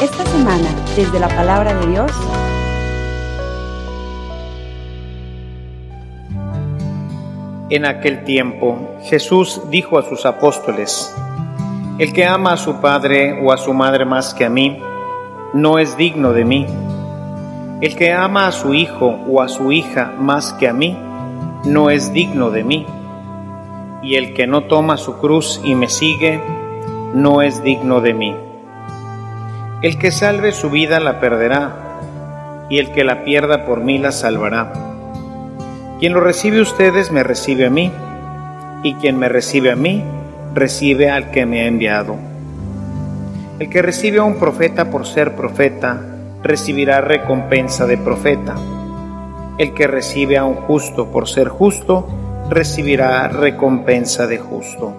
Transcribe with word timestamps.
Esta 0.00 0.24
semana, 0.26 0.68
desde 0.96 1.18
la 1.18 1.28
palabra 1.28 1.74
de 1.74 1.86
Dios, 1.86 2.10
En 7.70 7.86
aquel 7.86 8.24
tiempo 8.24 8.78
Jesús 9.04 9.62
dijo 9.70 9.98
a 9.98 10.02
sus 10.02 10.26
apóstoles, 10.26 11.12
El 11.98 12.12
que 12.12 12.24
ama 12.24 12.52
a 12.52 12.56
su 12.56 12.80
padre 12.80 13.40
o 13.42 13.52
a 13.52 13.56
su 13.56 13.72
madre 13.72 14.04
más 14.04 14.34
que 14.34 14.44
a 14.44 14.48
mí, 14.50 14.78
no 15.54 15.78
es 15.78 15.96
digno 15.96 16.32
de 16.32 16.44
mí. 16.44 16.66
El 17.80 17.96
que 17.96 18.12
ama 18.12 18.46
a 18.46 18.52
su 18.52 18.74
hijo 18.74 19.18
o 19.28 19.40
a 19.40 19.48
su 19.48 19.72
hija 19.72 20.12
más 20.18 20.52
que 20.52 20.68
a 20.68 20.72
mí, 20.72 20.96
no 21.64 21.90
es 21.90 22.12
digno 22.12 22.50
de 22.50 22.64
mí. 22.64 22.86
Y 24.02 24.16
el 24.16 24.34
que 24.34 24.46
no 24.46 24.64
toma 24.64 24.96
su 24.96 25.16
cruz 25.18 25.60
y 25.64 25.74
me 25.74 25.88
sigue, 25.88 26.40
no 27.14 27.42
es 27.42 27.62
digno 27.62 28.00
de 28.00 28.12
mí. 28.12 28.36
El 29.82 29.98
que 29.98 30.10
salve 30.10 30.50
su 30.52 30.68
vida 30.68 30.98
la 30.98 31.20
perderá, 31.20 31.76
y 32.68 32.78
el 32.78 32.90
que 32.92 33.04
la 33.04 33.24
pierda 33.24 33.66
por 33.66 33.80
mí 33.80 33.98
la 33.98 34.10
salvará. 34.10 34.72
Quien 36.00 36.12
lo 36.12 36.20
recibe 36.20 36.58
a 36.58 36.62
ustedes 36.62 37.12
me 37.12 37.22
recibe 37.22 37.66
a 37.66 37.70
mí, 37.70 37.92
y 38.82 38.94
quien 38.94 39.16
me 39.16 39.28
recibe 39.28 39.70
a 39.70 39.76
mí, 39.76 40.02
recibe 40.54 41.10
al 41.10 41.30
que 41.30 41.46
me 41.46 41.60
ha 41.60 41.66
enviado. 41.66 42.16
El 43.60 43.70
que 43.70 43.80
recibe 43.80 44.18
a 44.18 44.24
un 44.24 44.40
profeta 44.40 44.90
por 44.90 45.06
ser 45.06 45.36
profeta, 45.36 46.00
recibirá 46.42 47.00
recompensa 47.00 47.86
de 47.86 47.96
profeta. 47.96 48.56
El 49.56 49.72
que 49.72 49.86
recibe 49.86 50.36
a 50.36 50.44
un 50.44 50.56
justo 50.56 51.12
por 51.12 51.28
ser 51.28 51.48
justo, 51.48 52.08
recibirá 52.50 53.28
recompensa 53.28 54.26
de 54.26 54.38
justo. 54.38 54.94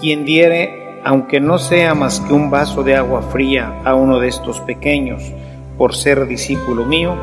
Quien 0.00 0.24
diere, 0.24 0.77
aunque 1.04 1.40
no 1.40 1.58
sea 1.58 1.94
más 1.94 2.20
que 2.20 2.32
un 2.32 2.50
vaso 2.50 2.82
de 2.82 2.96
agua 2.96 3.22
fría 3.22 3.80
a 3.84 3.94
uno 3.94 4.20
de 4.20 4.28
estos 4.28 4.60
pequeños, 4.60 5.22
por 5.76 5.94
ser 5.94 6.26
discípulo 6.26 6.84
mío, 6.84 7.14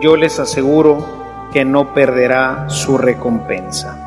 yo 0.00 0.16
les 0.16 0.38
aseguro 0.38 1.04
que 1.52 1.64
no 1.64 1.92
perderá 1.94 2.68
su 2.68 2.98
recompensa. 2.98 3.98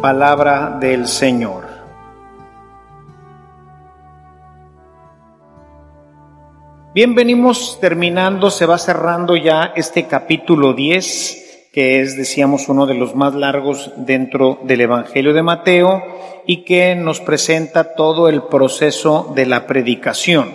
Palabra 0.00 0.76
del 0.80 1.06
Señor. 1.08 1.66
Bien, 6.94 7.14
venimos 7.14 7.78
terminando, 7.78 8.50
se 8.50 8.64
va 8.64 8.78
cerrando 8.78 9.36
ya 9.36 9.72
este 9.76 10.06
capítulo 10.06 10.72
10, 10.72 11.45
que 11.76 12.00
es, 12.00 12.16
decíamos, 12.16 12.70
uno 12.70 12.86
de 12.86 12.94
los 12.94 13.14
más 13.14 13.34
largos 13.34 13.92
dentro 13.98 14.58
del 14.62 14.80
Evangelio 14.80 15.34
de 15.34 15.42
Mateo 15.42 16.02
y 16.46 16.64
que 16.64 16.94
nos 16.96 17.20
presenta 17.20 17.94
todo 17.94 18.30
el 18.30 18.44
proceso 18.44 19.30
de 19.36 19.44
la 19.44 19.66
predicación, 19.66 20.52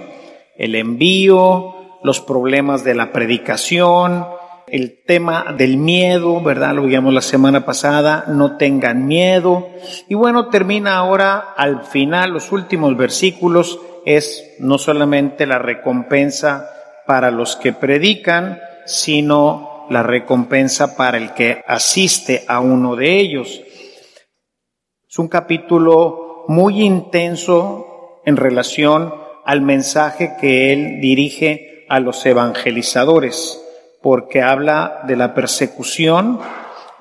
el 0.58 0.74
envío, 0.74 1.76
los 2.02 2.22
problemas 2.22 2.84
de 2.84 2.96
la 2.96 3.12
predicación, 3.12 4.26
el 4.66 5.04
tema 5.06 5.54
del 5.56 5.78
miedo, 5.78 6.42
¿verdad? 6.42 6.74
Lo 6.74 6.86
vimos 6.86 7.14
la 7.14 7.22
semana 7.22 7.66
pasada, 7.66 8.24
no 8.28 8.58
tengan 8.58 9.06
miedo. 9.06 9.70
Y 10.10 10.16
bueno, 10.16 10.50
termina 10.50 10.98
ahora 10.98 11.54
al 11.56 11.84
final, 11.84 12.32
los 12.32 12.52
últimos 12.52 12.98
versículos, 12.98 13.80
es 14.08 14.56
no 14.58 14.80
solamente 14.80 15.46
la 15.46 15.60
recompensa 15.60 16.68
para 17.06 17.30
los 17.30 17.58
que 17.58 17.74
predican, 17.74 18.60
sino 18.88 19.71
la 19.92 20.04
recompensa 20.04 20.96
para 20.96 21.18
el 21.18 21.34
que 21.34 21.62
asiste 21.68 22.46
a 22.48 22.62
uno 22.62 22.96
de 22.96 23.20
ellos. 23.20 23.62
Es 25.10 25.20
un 25.20 25.28
capítulo 25.28 26.46
muy 26.48 26.82
intenso 26.82 28.22
en 28.24 28.38
relación 28.38 29.14
al 29.44 29.62
mensaje 29.62 30.38
que 30.40 30.72
él 30.72 31.02
dirige 31.02 31.86
a 31.90 32.00
los 32.00 32.26
evangelizadores, 32.26 33.62
porque 34.02 34.42
habla 34.42 35.02
de 35.08 35.18
la 35.18 35.34
persecución, 35.34 36.40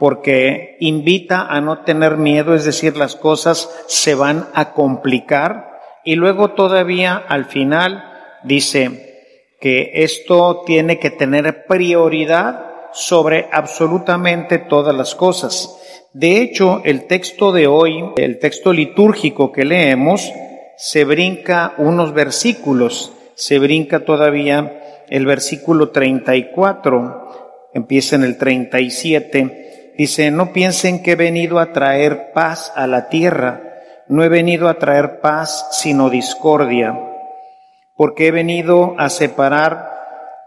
porque 0.01 0.77
invita 0.81 1.43
a 1.43 1.61
no 1.61 1.85
tener 1.85 2.17
miedo, 2.17 2.57
es 2.57 2.65
decir, 2.65 2.97
las 2.97 3.15
cosas 3.15 3.71
se 3.87 4.17
van 4.17 4.49
a 4.53 4.73
complicar, 4.73 5.79
y 6.05 6.17
luego 6.17 6.55
todavía 6.55 7.15
al 7.15 7.45
final 7.45 8.03
dice 8.43 9.47
que 9.61 9.93
esto 9.95 10.65
tiene 10.67 10.99
que 10.99 11.11
tener 11.11 11.67
prioridad 11.67 12.70
sobre 12.93 13.49
absolutamente 13.53 14.59
todas 14.59 14.95
las 14.95 15.15
cosas. 15.15 15.77
De 16.13 16.41
hecho, 16.41 16.83
el 16.85 17.07
texto 17.07 17.53
de 17.53 17.67
hoy, 17.67 18.05
el 18.17 18.39
texto 18.39 18.73
litúrgico 18.73 19.53
que 19.53 19.65
leemos, 19.65 20.33
se 20.77 21.05
brinca 21.05 21.75
unos 21.79 22.15
versículos, 22.15 23.13
se 23.35 23.59
brinca 23.59 24.05
todavía 24.05 25.05
el 25.09 25.27
versículo 25.27 25.91
34, 25.91 27.69
empieza 27.75 28.17
en 28.17 28.25
el 28.25 28.39
37, 28.39 29.95
dice, 29.97 30.31
no 30.31 30.53
piensen 30.53 31.03
que 31.03 31.13
he 31.13 31.17
venido 31.17 31.59
a 31.59 31.73
traer 31.73 32.33
paz 32.33 32.73
a 32.75 32.87
la 32.87 33.09
tierra, 33.09 33.63
no 34.09 34.25
he 34.25 34.29
venido 34.29 34.69
a 34.69 34.79
traer 34.79 35.21
paz, 35.21 35.69
sino 35.73 36.11
discordia, 36.11 36.99
porque 37.97 38.29
he 38.29 38.31
venido 38.31 38.95
a 38.99 39.11
separar 39.11 39.90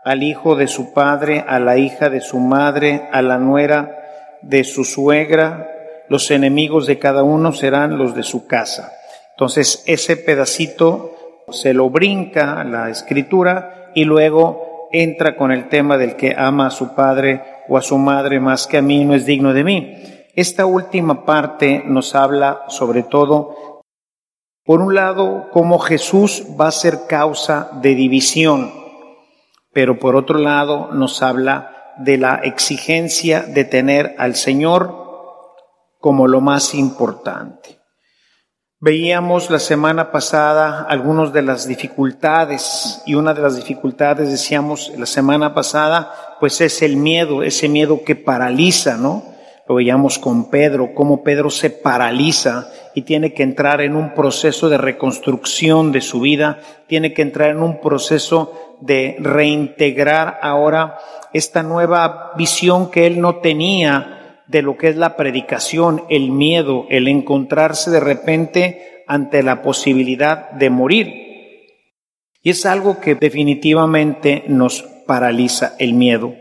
al 0.03 0.23
hijo 0.23 0.55
de 0.55 0.67
su 0.67 0.93
padre, 0.93 1.43
a 1.47 1.59
la 1.59 1.77
hija 1.77 2.09
de 2.09 2.21
su 2.21 2.39
madre, 2.39 3.07
a 3.11 3.21
la 3.21 3.37
nuera 3.37 4.39
de 4.41 4.63
su 4.63 4.83
suegra, 4.83 5.69
los 6.09 6.29
enemigos 6.31 6.85
de 6.85 6.99
cada 6.99 7.23
uno 7.23 7.53
serán 7.53 7.97
los 7.97 8.13
de 8.13 8.23
su 8.23 8.45
casa. 8.45 8.93
Entonces, 9.31 9.83
ese 9.87 10.17
pedacito 10.17 11.15
se 11.49 11.73
lo 11.73 11.89
brinca 11.89 12.63
la 12.63 12.89
escritura 12.89 13.91
y 13.95 14.03
luego 14.03 14.89
entra 14.91 15.35
con 15.35 15.51
el 15.51 15.69
tema 15.69 15.97
del 15.97 16.15
que 16.15 16.35
ama 16.37 16.67
a 16.67 16.71
su 16.71 16.93
padre 16.93 17.41
o 17.67 17.77
a 17.77 17.81
su 17.81 17.97
madre 17.97 18.39
más 18.39 18.67
que 18.67 18.77
a 18.77 18.81
mí 18.81 19.03
no 19.05 19.15
es 19.15 19.25
digno 19.25 19.53
de 19.53 19.63
mí. 19.63 19.97
Esta 20.35 20.65
última 20.65 21.25
parte 21.25 21.83
nos 21.85 22.15
habla 22.15 22.63
sobre 22.67 23.03
todo, 23.03 23.81
por 24.65 24.81
un 24.81 24.95
lado, 24.95 25.49
cómo 25.51 25.79
Jesús 25.79 26.43
va 26.59 26.67
a 26.67 26.71
ser 26.71 27.05
causa 27.07 27.69
de 27.81 27.95
división, 27.95 28.71
pero 29.73 29.99
por 29.99 30.15
otro 30.15 30.37
lado 30.37 30.89
nos 30.93 31.21
habla 31.21 31.93
de 31.97 32.17
la 32.17 32.35
exigencia 32.35 33.41
de 33.41 33.65
tener 33.65 34.15
al 34.17 34.35
Señor 34.35 35.03
como 35.99 36.27
lo 36.27 36.41
más 36.41 36.73
importante. 36.73 37.79
Veíamos 38.79 39.49
la 39.49 39.59
semana 39.59 40.11
pasada 40.11 40.85
algunas 40.89 41.31
de 41.31 41.41
las 41.41 41.65
dificultades 41.65 43.01
y 43.05 43.15
una 43.15 43.33
de 43.33 43.41
las 43.41 43.55
dificultades, 43.55 44.29
decíamos 44.29 44.91
la 44.97 45.05
semana 45.05 45.53
pasada, 45.53 46.35
pues 46.41 46.59
es 46.59 46.81
el 46.81 46.97
miedo, 46.97 47.43
ese 47.43 47.69
miedo 47.69 48.03
que 48.03 48.17
paraliza, 48.17 48.97
¿no? 48.97 49.23
Lo 49.69 49.75
veíamos 49.75 50.19
con 50.19 50.49
Pedro, 50.49 50.93
cómo 50.93 51.23
Pedro 51.23 51.49
se 51.49 51.69
paraliza 51.69 52.67
y 52.95 53.01
tiene 53.03 53.33
que 53.33 53.43
entrar 53.43 53.81
en 53.81 53.95
un 53.95 54.13
proceso 54.13 54.69
de 54.69 54.77
reconstrucción 54.77 55.91
de 55.91 56.01
su 56.01 56.21
vida, 56.21 56.59
tiene 56.87 57.13
que 57.13 57.21
entrar 57.21 57.49
en 57.49 57.63
un 57.63 57.81
proceso 57.81 58.77
de 58.81 59.15
reintegrar 59.19 60.39
ahora 60.41 60.97
esta 61.33 61.63
nueva 61.63 62.33
visión 62.37 62.91
que 62.91 63.07
él 63.07 63.19
no 63.19 63.37
tenía 63.37 64.41
de 64.47 64.61
lo 64.61 64.77
que 64.77 64.89
es 64.89 64.97
la 64.97 65.15
predicación, 65.15 66.03
el 66.09 66.31
miedo, 66.31 66.85
el 66.89 67.07
encontrarse 67.07 67.89
de 67.89 67.99
repente 67.99 69.03
ante 69.07 69.41
la 69.41 69.61
posibilidad 69.61 70.51
de 70.51 70.69
morir. 70.69 71.23
Y 72.41 72.49
es 72.49 72.65
algo 72.65 72.99
que 72.99 73.15
definitivamente 73.15 74.43
nos 74.47 74.83
paraliza 75.07 75.75
el 75.79 75.93
miedo, 75.93 76.35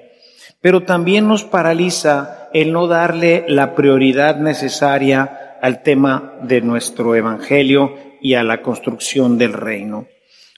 pero 0.61 0.83
también 0.83 1.29
nos 1.29 1.45
paraliza 1.45 2.49
el 2.53 2.73
no 2.73 2.87
darle 2.87 3.45
la 3.49 3.75
prioridad 3.75 4.37
necesaria 4.37 5.42
al 5.63 5.85
tema 5.85 6.35
de 6.43 6.61
nuestro 6.61 7.15
Evangelio 7.15 7.95
y 8.21 8.35
a 8.35 8.43
la 8.43 8.63
construcción 8.63 9.39
del 9.39 9.53
reino. 9.53 10.09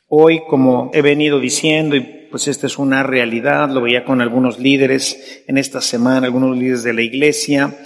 Hoy, 0.09 0.41
como 0.49 0.91
he 0.95 1.03
venido 1.03 1.39
diciendo, 1.41 1.95
y 1.95 2.01
pues 2.31 2.49
esta 2.49 2.67
es 2.67 2.79
una 2.79 3.03
realidad, 3.03 3.69
lo 3.69 3.83
veía 3.83 4.07
con 4.07 4.23
algunos 4.23 4.59
líderes 4.59 5.45
en 5.47 5.59
esta 5.59 5.83
semana, 5.83 6.27
algunos 6.27 6.57
líderes 6.57 6.85
de 6.85 6.95
la 6.95 7.03
iglesia, 7.03 7.77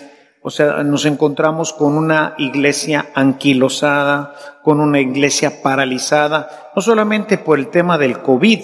o 0.43 0.51
sea, 0.51 0.85
nos 0.85 1.07
encontramos 1.07 1.73
con 1.73 1.97
una 1.97 2.37
iglesia 2.39 3.07
anquilosada, 3.15 4.35
con 4.63 4.81
una 4.81 5.01
iglesia 5.01 5.61
paralizada, 5.61 6.71
no 6.77 6.81
solamente 6.81 7.37
por 7.37 7.59
el 7.59 7.67
tema 7.67 7.99
del 7.99 8.21
COVID, 8.21 8.61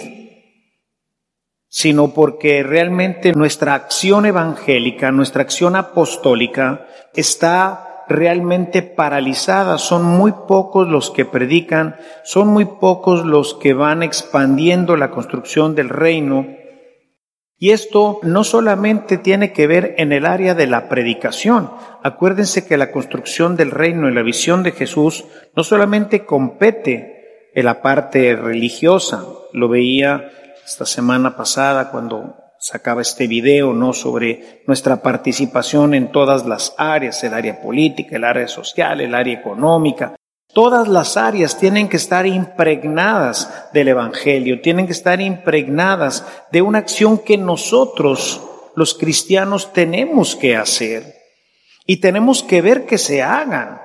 sino 1.68 2.14
porque 2.14 2.62
realmente 2.62 3.32
nuestra 3.32 3.74
acción 3.74 4.26
evangélica, 4.26 5.10
nuestra 5.10 5.42
acción 5.42 5.74
apostólica 5.74 6.86
está 7.12 7.83
realmente 8.08 8.82
paralizada. 8.82 9.78
Son 9.78 10.04
muy 10.04 10.32
pocos 10.46 10.88
los 10.88 11.10
que 11.10 11.24
predican, 11.24 11.96
son 12.24 12.48
muy 12.48 12.64
pocos 12.64 13.24
los 13.24 13.54
que 13.54 13.74
van 13.74 14.02
expandiendo 14.02 14.96
la 14.96 15.10
construcción 15.10 15.74
del 15.74 15.88
reino 15.88 16.46
Y 17.56 17.70
esto 17.70 18.18
no 18.22 18.44
solamente 18.44 19.16
tiene 19.16 19.52
que 19.52 19.66
ver 19.66 19.94
en 19.98 20.12
el 20.12 20.26
área 20.26 20.54
de 20.54 20.66
la 20.66 20.88
predicación. 20.88 21.70
Acuérdense 22.02 22.66
que 22.66 22.76
la 22.76 22.90
construcción 22.90 23.56
del 23.56 23.70
reino 23.70 24.08
y 24.08 24.14
la 24.14 24.22
visión 24.22 24.62
de 24.62 24.72
Jesús 24.72 25.24
no 25.56 25.64
solamente 25.64 26.26
compete 26.26 27.50
en 27.54 27.64
la 27.64 27.80
parte 27.80 28.36
religiosa. 28.36 29.24
Lo 29.52 29.68
veía 29.68 30.30
esta 30.66 30.84
semana 30.84 31.36
pasada 31.36 31.90
cuando 31.90 32.43
sacaba 32.64 33.02
este 33.02 33.26
video, 33.26 33.74
¿no? 33.74 33.92
Sobre 33.92 34.62
nuestra 34.66 35.02
participación 35.02 35.92
en 35.92 36.10
todas 36.10 36.46
las 36.46 36.74
áreas, 36.78 37.22
el 37.22 37.34
área 37.34 37.60
política, 37.60 38.16
el 38.16 38.24
área 38.24 38.48
social, 38.48 39.02
el 39.02 39.14
área 39.14 39.34
económica. 39.34 40.16
Todas 40.54 40.88
las 40.88 41.18
áreas 41.18 41.58
tienen 41.58 41.90
que 41.90 41.98
estar 41.98 42.26
impregnadas 42.26 43.68
del 43.74 43.88
Evangelio, 43.88 44.62
tienen 44.62 44.86
que 44.86 44.92
estar 44.92 45.20
impregnadas 45.20 46.24
de 46.52 46.62
una 46.62 46.78
acción 46.78 47.18
que 47.18 47.36
nosotros, 47.36 48.40
los 48.76 48.94
cristianos, 48.94 49.74
tenemos 49.74 50.34
que 50.34 50.56
hacer 50.56 51.16
y 51.84 51.98
tenemos 51.98 52.42
que 52.42 52.62
ver 52.62 52.86
que 52.86 52.96
se 52.96 53.22
hagan. 53.22 53.82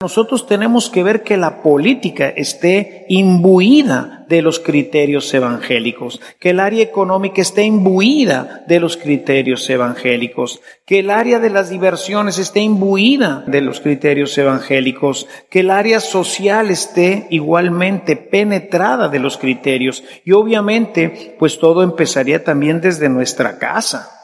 Nosotros 0.00 0.46
tenemos 0.46 0.90
que 0.90 1.02
ver 1.02 1.22
que 1.22 1.36
la 1.36 1.62
política 1.62 2.28
esté 2.28 3.06
imbuida 3.08 4.26
de 4.28 4.42
los 4.42 4.58
criterios 4.58 5.32
evangélicos, 5.32 6.20
que 6.40 6.50
el 6.50 6.60
área 6.60 6.82
económica 6.82 7.40
esté 7.40 7.62
imbuida 7.62 8.64
de 8.66 8.80
los 8.80 8.96
criterios 8.96 9.70
evangélicos, 9.70 10.60
que 10.84 10.98
el 10.98 11.10
área 11.10 11.38
de 11.38 11.48
las 11.48 11.70
diversiones 11.70 12.38
esté 12.38 12.60
imbuida 12.60 13.44
de 13.46 13.60
los 13.60 13.80
criterios 13.80 14.36
evangélicos, 14.36 15.28
que 15.48 15.60
el 15.60 15.70
área 15.70 16.00
social 16.00 16.70
esté 16.70 17.26
igualmente 17.30 18.16
penetrada 18.16 19.08
de 19.08 19.20
los 19.20 19.38
criterios. 19.38 20.02
Y 20.24 20.32
obviamente, 20.32 21.36
pues 21.38 21.58
todo 21.58 21.82
empezaría 21.82 22.42
también 22.42 22.80
desde 22.80 23.08
nuestra 23.08 23.58
casa. 23.58 24.23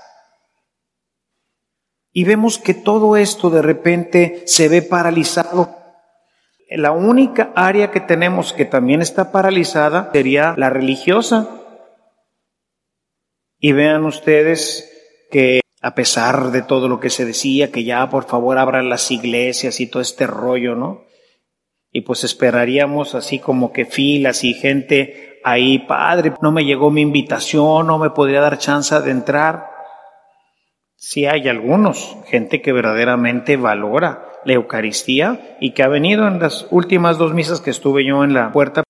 Y 2.12 2.24
vemos 2.24 2.58
que 2.58 2.74
todo 2.74 3.16
esto 3.16 3.50
de 3.50 3.62
repente 3.62 4.42
se 4.46 4.68
ve 4.68 4.82
paralizado. 4.82 5.76
La 6.68 6.92
única 6.92 7.52
área 7.54 7.90
que 7.90 8.00
tenemos 8.00 8.52
que 8.52 8.64
también 8.64 9.02
está 9.02 9.32
paralizada 9.32 10.10
sería 10.12 10.54
la 10.56 10.70
religiosa. 10.70 11.48
Y 13.58 13.72
vean 13.72 14.04
ustedes 14.04 14.90
que 15.30 15.60
a 15.82 15.94
pesar 15.94 16.50
de 16.50 16.62
todo 16.62 16.88
lo 16.88 17.00
que 17.00 17.10
se 17.10 17.24
decía, 17.24 17.70
que 17.70 17.84
ya 17.84 18.08
por 18.10 18.24
favor 18.24 18.58
abran 18.58 18.88
las 18.88 19.10
iglesias 19.10 19.80
y 19.80 19.86
todo 19.86 20.02
este 20.02 20.26
rollo, 20.26 20.74
¿no? 20.74 21.04
Y 21.90 22.02
pues 22.02 22.22
esperaríamos 22.24 23.14
así 23.14 23.38
como 23.38 23.72
que 23.72 23.84
filas 23.86 24.44
y 24.44 24.54
gente 24.54 25.40
ahí, 25.42 25.80
padre, 25.80 26.34
no 26.42 26.52
me 26.52 26.64
llegó 26.64 26.90
mi 26.90 27.00
invitación, 27.00 27.86
no 27.86 27.98
me 27.98 28.10
podría 28.10 28.40
dar 28.40 28.58
chance 28.58 28.98
de 29.00 29.10
entrar 29.10 29.70
sí 31.00 31.24
hay 31.26 31.48
algunos, 31.48 32.16
gente 32.26 32.60
que 32.60 32.72
verdaderamente 32.72 33.56
valora 33.56 34.28
la 34.44 34.52
Eucaristía 34.52 35.56
y 35.58 35.72
que 35.72 35.82
ha 35.82 35.88
venido 35.88 36.28
en 36.28 36.38
las 36.38 36.66
últimas 36.70 37.18
dos 37.18 37.32
misas 37.32 37.60
que 37.60 37.70
estuve 37.70 38.04
yo 38.04 38.22
en 38.22 38.34
la 38.34 38.52
puerta. 38.52 38.84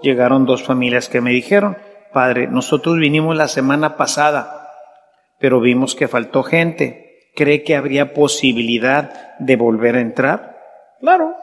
Llegaron 0.00 0.44
dos 0.44 0.62
familias 0.62 1.08
que 1.08 1.22
me 1.22 1.30
dijeron, 1.30 1.78
Padre, 2.12 2.46
nosotros 2.46 2.98
vinimos 2.98 3.36
la 3.36 3.48
semana 3.48 3.96
pasada, 3.96 4.70
pero 5.40 5.60
vimos 5.60 5.94
que 5.94 6.08
faltó 6.08 6.42
gente. 6.42 7.30
¿Cree 7.34 7.64
que 7.64 7.74
habría 7.74 8.12
posibilidad 8.12 9.36
de 9.38 9.56
volver 9.56 9.96
a 9.96 10.00
entrar? 10.00 10.58
Claro. 11.00 11.34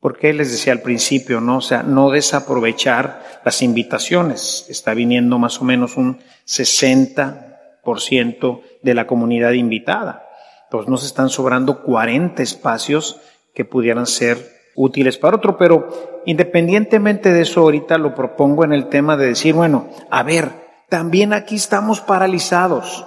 Porque 0.00 0.32
les 0.32 0.50
decía 0.50 0.72
al 0.72 0.80
principio, 0.80 1.40
¿no? 1.40 1.60
Sea, 1.60 1.84
no 1.84 2.10
desaprovechar 2.10 3.22
las 3.44 3.62
invitaciones. 3.62 4.66
Está 4.68 4.94
viniendo 4.94 5.38
más 5.38 5.60
o 5.60 5.64
menos 5.64 5.96
un 5.96 6.18
60 6.44 7.51
ciento 7.98 8.62
de 8.82 8.94
la 8.94 9.06
comunidad 9.06 9.52
invitada. 9.52 10.28
Entonces 10.64 10.88
nos 10.88 11.04
están 11.04 11.28
sobrando 11.28 11.82
40 11.82 12.42
espacios 12.42 13.20
que 13.54 13.64
pudieran 13.64 14.06
ser 14.06 14.38
útiles 14.74 15.18
para 15.18 15.36
otro, 15.36 15.58
pero 15.58 16.22
independientemente 16.24 17.32
de 17.32 17.42
eso, 17.42 17.60
ahorita 17.60 17.98
lo 17.98 18.14
propongo 18.14 18.64
en 18.64 18.72
el 18.72 18.88
tema 18.88 19.16
de 19.16 19.26
decir, 19.26 19.54
bueno, 19.54 19.88
a 20.10 20.22
ver, 20.22 20.50
también 20.88 21.32
aquí 21.32 21.56
estamos 21.56 22.00
paralizados. 22.00 23.04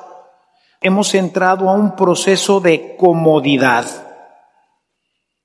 Hemos 0.81 1.16
entrado 1.16 1.69
a 1.69 1.74
un 1.74 1.95
proceso 1.95 2.60
de 2.60 2.95
comodidad, 2.98 3.86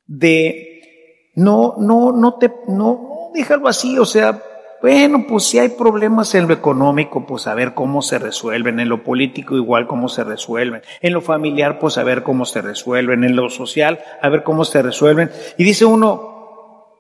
de 0.07 1.31
no, 1.35 1.77
no, 1.79 2.13
no 2.13 2.35
te, 2.35 2.53
no, 2.69 3.31
déjalo 3.33 3.69
así, 3.69 3.99
o 3.99 4.05
sea, 4.05 4.43
bueno, 4.83 5.27
pues 5.29 5.45
si 5.45 5.59
hay 5.59 5.69
problemas 5.71 6.35
en 6.35 6.49
lo 6.49 6.55
económico, 6.55 7.27
pues 7.27 7.47
a 7.47 7.55
ver 7.55 7.75
cómo 7.75 8.01
se 8.01 8.19
resuelven. 8.19 8.81
En 8.81 8.89
lo 8.89 9.05
político 9.05 9.55
igual 9.55 9.87
cómo 9.87 10.09
se 10.09 10.25
resuelven. 10.25 10.83
En 11.03 11.13
lo 11.13 11.21
familiar, 11.21 11.79
pues 11.79 11.99
a 11.99 12.03
ver 12.03 12.23
cómo 12.23 12.47
se 12.47 12.63
resuelven. 12.63 13.23
En 13.25 13.37
lo 13.37 13.51
social, 13.51 14.01
a 14.23 14.29
ver 14.31 14.43
cómo 14.43 14.65
se 14.65 14.81
resuelven. 14.81 15.31
Y 15.59 15.65
dice 15.65 15.85
uno, 15.85 16.97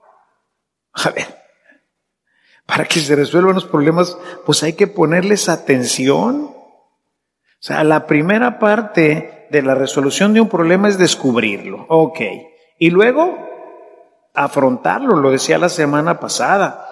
a 0.92 1.10
ver, 1.10 1.26
para 2.66 2.84
que 2.84 3.00
se 3.00 3.16
resuelvan 3.16 3.54
los 3.54 3.64
problemas, 3.64 4.18
pues 4.44 4.62
hay 4.62 4.74
que 4.74 4.86
ponerles 4.86 5.48
atención. 5.48 6.50
O 6.52 7.62
sea, 7.62 7.82
la 7.82 8.06
primera 8.06 8.58
parte 8.58 9.48
de 9.50 9.62
la 9.62 9.74
resolución 9.74 10.34
de 10.34 10.42
un 10.42 10.48
problema 10.50 10.88
es 10.88 10.98
descubrirlo. 10.98 11.86
Ok. 11.88 12.20
Y 12.78 12.90
luego, 12.90 13.38
afrontarlo, 14.34 15.16
lo 15.16 15.30
decía 15.30 15.56
la 15.56 15.70
semana 15.70 16.20
pasada 16.20 16.89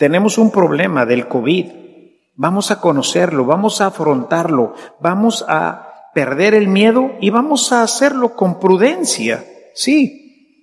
tenemos 0.00 0.38
un 0.38 0.50
problema 0.50 1.04
del 1.04 1.28
COVID. 1.28 1.72
Vamos 2.34 2.70
a 2.70 2.80
conocerlo, 2.80 3.44
vamos 3.44 3.82
a 3.82 3.88
afrontarlo, 3.88 4.72
vamos 4.98 5.44
a 5.46 6.08
perder 6.14 6.54
el 6.54 6.68
miedo 6.68 7.10
y 7.20 7.28
vamos 7.28 7.70
a 7.70 7.82
hacerlo 7.82 8.34
con 8.34 8.58
prudencia, 8.58 9.44
sí. 9.74 10.56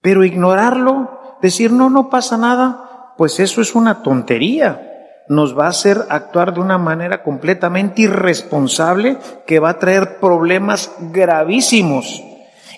Pero 0.00 0.24
ignorarlo, 0.24 1.36
decir 1.42 1.72
no, 1.72 1.90
no 1.90 2.08
pasa 2.08 2.38
nada, 2.38 3.12
pues 3.18 3.38
eso 3.38 3.60
es 3.60 3.74
una 3.74 4.02
tontería. 4.02 4.80
Nos 5.28 5.58
va 5.58 5.66
a 5.66 5.70
hacer 5.70 6.00
actuar 6.08 6.54
de 6.54 6.60
una 6.60 6.78
manera 6.78 7.22
completamente 7.22 8.00
irresponsable 8.00 9.18
que 9.46 9.58
va 9.58 9.68
a 9.68 9.78
traer 9.78 10.20
problemas 10.20 10.90
gravísimos. 11.12 12.22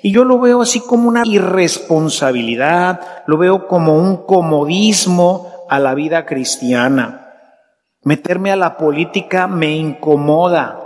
Y 0.03 0.11
yo 0.11 0.25
lo 0.25 0.41
veo 0.41 0.63
así 0.63 0.81
como 0.81 1.09
una 1.09 1.23
irresponsabilidad, 1.25 3.23
lo 3.27 3.39
veo 3.39 3.69
como 3.69 3.97
un 3.97 4.25
comodismo, 4.25 5.53
a 5.69 5.79
la 5.79 5.95
vida 5.95 6.27
cristiana. 6.27 7.33
Meterme 8.03 8.53
a 8.53 8.57
la 8.57 8.77
política 8.77 9.47
me 9.47 9.73
incomoda. 9.73 10.83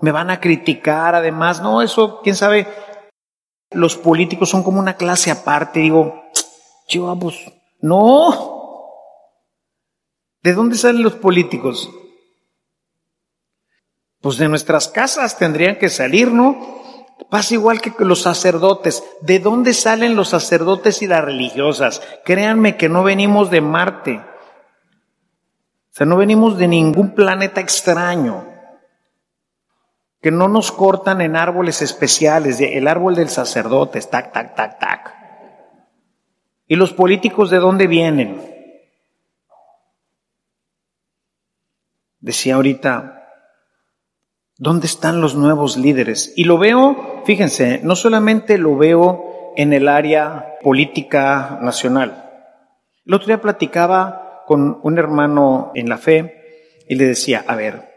Me 0.00 0.12
van 0.12 0.30
a 0.30 0.40
criticar 0.40 1.14
además. 1.14 1.62
No, 1.62 1.82
eso, 1.82 2.20
quién 2.22 2.34
sabe. 2.34 2.66
Los 3.70 3.96
políticos 3.96 4.50
son 4.50 4.62
como 4.62 4.80
una 4.80 4.96
clase 4.96 5.30
aparte. 5.30 5.80
Digo, 5.80 6.22
yo, 6.88 7.16
pues, 7.18 7.36
no. 7.80 8.54
¿De 10.42 10.52
dónde 10.52 10.76
salen 10.76 11.02
los 11.02 11.14
políticos? 11.14 11.88
Pues 14.20 14.38
de 14.38 14.48
nuestras 14.48 14.88
casas 14.88 15.38
tendrían 15.38 15.76
que 15.76 15.88
salir, 15.88 16.32
¿no? 16.32 16.83
Pasa 17.30 17.54
igual 17.54 17.80
que 17.80 17.92
los 18.04 18.22
sacerdotes. 18.22 19.02
¿De 19.20 19.38
dónde 19.38 19.74
salen 19.74 20.16
los 20.16 20.28
sacerdotes 20.28 21.02
y 21.02 21.06
las 21.06 21.24
religiosas? 21.24 22.02
Créanme 22.24 22.76
que 22.76 22.88
no 22.88 23.02
venimos 23.02 23.50
de 23.50 23.60
Marte. 23.60 24.16
O 24.16 25.96
sea, 25.96 26.06
no 26.06 26.16
venimos 26.16 26.58
de 26.58 26.68
ningún 26.68 27.14
planeta 27.14 27.60
extraño. 27.60 28.46
Que 30.20 30.30
no 30.30 30.48
nos 30.48 30.72
cortan 30.72 31.20
en 31.20 31.36
árboles 31.36 31.82
especiales, 31.82 32.60
el 32.60 32.88
árbol 32.88 33.14
del 33.14 33.28
sacerdote, 33.28 34.00
tac, 34.00 34.32
tac, 34.32 34.54
tac, 34.54 34.78
tac. 34.78 35.14
¿Y 36.66 36.76
los 36.76 36.92
políticos 36.92 37.50
de 37.50 37.58
dónde 37.58 37.86
vienen? 37.86 38.54
Decía 42.20 42.54
ahorita 42.54 43.23
¿Dónde 44.56 44.86
están 44.86 45.20
los 45.20 45.34
nuevos 45.34 45.76
líderes? 45.76 46.32
Y 46.36 46.44
lo 46.44 46.58
veo, 46.58 47.22
fíjense, 47.24 47.80
no 47.82 47.96
solamente 47.96 48.56
lo 48.56 48.76
veo 48.76 49.52
en 49.56 49.72
el 49.72 49.88
área 49.88 50.54
política 50.62 51.58
nacional. 51.60 52.30
El 53.04 53.14
otro 53.14 53.26
día 53.26 53.40
platicaba 53.40 54.44
con 54.46 54.78
un 54.82 54.98
hermano 54.98 55.72
en 55.74 55.88
la 55.88 55.98
fe 55.98 56.40
y 56.88 56.94
le 56.94 57.04
decía, 57.04 57.44
a 57.48 57.56
ver, 57.56 57.90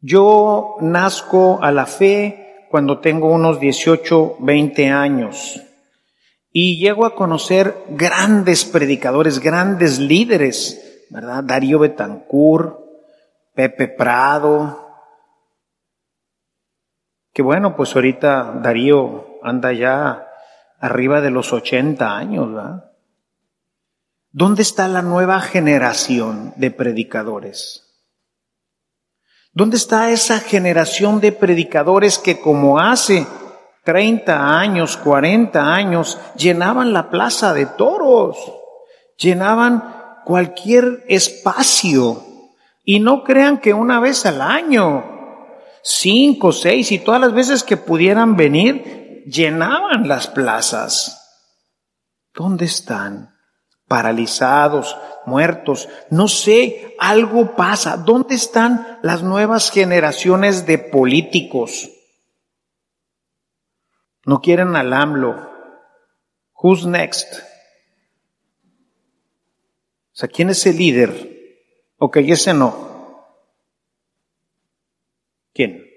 yo 0.00 0.76
nazco 0.80 1.58
a 1.60 1.72
la 1.72 1.86
fe 1.86 2.66
cuando 2.70 3.00
tengo 3.00 3.28
unos 3.28 3.58
18, 3.58 4.36
20 4.38 4.88
años 4.88 5.60
y 6.52 6.78
llego 6.78 7.04
a 7.04 7.16
conocer 7.16 7.74
grandes 7.90 8.64
predicadores, 8.64 9.40
grandes 9.40 9.98
líderes, 9.98 11.06
¿verdad? 11.10 11.42
Darío 11.42 11.80
Betancourt, 11.80 12.78
Pepe 13.54 13.88
Prado, 13.88 14.79
que 17.32 17.42
bueno, 17.42 17.76
pues 17.76 17.94
ahorita 17.94 18.60
Darío 18.62 19.38
anda 19.42 19.72
ya 19.72 20.26
arriba 20.80 21.20
de 21.20 21.30
los 21.30 21.52
80 21.52 22.16
años. 22.16 22.48
¿Dónde 24.32 24.62
está 24.62 24.88
la 24.88 25.02
nueva 25.02 25.40
generación 25.40 26.52
de 26.56 26.70
predicadores? 26.70 27.86
¿Dónde 29.52 29.76
está 29.76 30.10
esa 30.10 30.38
generación 30.38 31.20
de 31.20 31.32
predicadores 31.32 32.18
que 32.18 32.40
como 32.40 32.78
hace 32.78 33.26
30 33.84 34.58
años, 34.60 34.96
40 34.96 35.74
años, 35.74 36.18
llenaban 36.36 36.92
la 36.92 37.10
plaza 37.10 37.52
de 37.52 37.66
toros, 37.66 38.36
llenaban 39.18 40.22
cualquier 40.24 41.04
espacio? 41.08 42.22
Y 42.84 43.00
no 43.00 43.24
crean 43.24 43.58
que 43.58 43.74
una 43.74 43.98
vez 43.98 44.24
al 44.24 44.40
año, 44.40 45.09
cinco, 45.82 46.52
seis 46.52 46.92
y 46.92 46.98
todas 46.98 47.20
las 47.20 47.32
veces 47.32 47.62
que 47.62 47.76
pudieran 47.76 48.36
venir, 48.36 49.24
llenaban 49.26 50.08
las 50.08 50.26
plazas. 50.26 51.16
¿Dónde 52.34 52.64
están? 52.64 53.36
Paralizados, 53.86 54.96
muertos. 55.26 55.88
No 56.10 56.28
sé, 56.28 56.94
algo 56.98 57.56
pasa. 57.56 57.96
¿Dónde 57.96 58.34
están 58.34 58.98
las 59.02 59.22
nuevas 59.22 59.70
generaciones 59.70 60.66
de 60.66 60.78
políticos? 60.78 61.90
No 64.24 64.40
quieren 64.40 64.76
al 64.76 64.92
AMLO. 64.92 65.50
Who's 66.54 66.86
next? 66.86 67.26
O 70.12 70.16
sea, 70.20 70.28
¿quién 70.28 70.50
es 70.50 70.64
el 70.66 70.76
líder? 70.76 71.30
Ok, 71.98 72.18
ese 72.18 72.52
no. 72.52 72.89
¿Quién? 75.52 75.90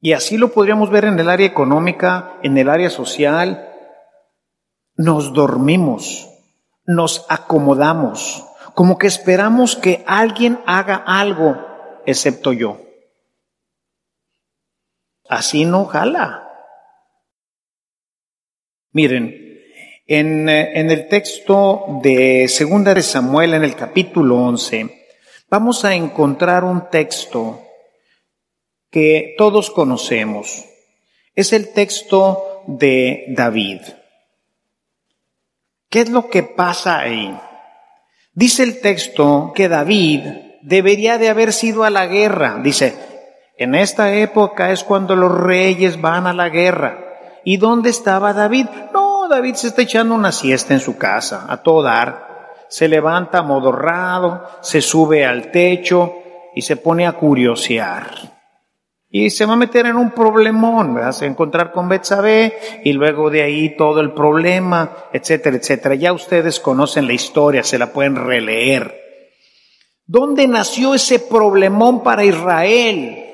Y 0.00 0.12
así 0.12 0.36
lo 0.36 0.52
podríamos 0.52 0.90
ver 0.90 1.06
en 1.06 1.18
el 1.18 1.28
área 1.28 1.46
económica, 1.46 2.38
en 2.42 2.56
el 2.58 2.68
área 2.68 2.90
social. 2.90 3.72
Nos 4.94 5.32
dormimos, 5.32 6.28
nos 6.84 7.26
acomodamos, 7.28 8.46
como 8.74 8.98
que 8.98 9.06
esperamos 9.06 9.74
que 9.74 10.04
alguien 10.06 10.60
haga 10.66 10.96
algo, 10.96 11.56
excepto 12.06 12.52
yo. 12.52 12.80
Así 15.28 15.64
no 15.64 15.86
jala. 15.86 16.46
Miren, 18.92 19.46
en, 20.06 20.48
eh, 20.48 20.78
en, 20.78 20.90
el 20.90 21.08
texto 21.08 22.00
de 22.02 22.46
Segunda 22.48 22.94
de 22.94 23.02
Samuel, 23.02 23.54
en 23.54 23.64
el 23.64 23.74
capítulo 23.74 24.36
11, 24.36 24.95
vamos 25.48 25.84
a 25.84 25.94
encontrar 25.94 26.64
un 26.64 26.90
texto 26.90 27.62
que 28.90 29.34
todos 29.36 29.70
conocemos. 29.70 30.64
Es 31.34 31.52
el 31.52 31.72
texto 31.72 32.62
de 32.66 33.26
David. 33.28 33.80
¿Qué 35.88 36.00
es 36.00 36.10
lo 36.10 36.28
que 36.28 36.42
pasa 36.42 36.98
ahí? 36.98 37.38
Dice 38.32 38.62
el 38.62 38.80
texto 38.80 39.52
que 39.54 39.68
David 39.68 40.22
debería 40.62 41.18
de 41.18 41.28
haber 41.28 41.52
sido 41.52 41.84
a 41.84 41.90
la 41.90 42.06
guerra. 42.06 42.58
Dice, 42.62 42.94
en 43.56 43.74
esta 43.74 44.12
época 44.14 44.72
es 44.72 44.84
cuando 44.84 45.14
los 45.16 45.32
reyes 45.32 46.00
van 46.00 46.26
a 46.26 46.32
la 46.32 46.48
guerra. 46.48 46.98
¿Y 47.44 47.58
dónde 47.58 47.90
estaba 47.90 48.32
David? 48.32 48.66
No, 48.92 49.28
David 49.28 49.54
se 49.54 49.68
está 49.68 49.82
echando 49.82 50.14
una 50.14 50.32
siesta 50.32 50.74
en 50.74 50.80
su 50.80 50.98
casa, 50.98 51.46
a 51.48 51.62
todo 51.62 51.82
dar. 51.82 52.25
Se 52.68 52.88
levanta 52.88 53.42
modorrado, 53.42 54.44
se 54.60 54.80
sube 54.80 55.24
al 55.24 55.50
techo 55.50 56.14
y 56.54 56.62
se 56.62 56.76
pone 56.76 57.06
a 57.06 57.12
curiosear 57.12 58.36
y 59.18 59.30
se 59.30 59.46
va 59.46 59.54
a 59.54 59.56
meter 59.56 59.86
en 59.86 59.96
un 59.96 60.10
problemón, 60.10 60.96
se 61.12 61.24
va 61.24 61.28
a 61.28 61.32
encontrar 61.32 61.72
con 61.72 61.88
Betsabé 61.88 62.82
y 62.84 62.92
luego 62.92 63.30
de 63.30 63.42
ahí 63.42 63.74
todo 63.74 64.00
el 64.00 64.12
problema, 64.12 65.08
etcétera, 65.10 65.56
etcétera. 65.56 65.94
Ya 65.94 66.12
ustedes 66.12 66.60
conocen 66.60 67.06
la 67.06 67.14
historia, 67.14 67.62
se 67.62 67.78
la 67.78 67.94
pueden 67.94 68.16
releer. 68.16 68.94
¿Dónde 70.04 70.46
nació 70.46 70.92
ese 70.92 71.18
problemón 71.18 72.02
para 72.02 72.26
Israel? 72.26 73.24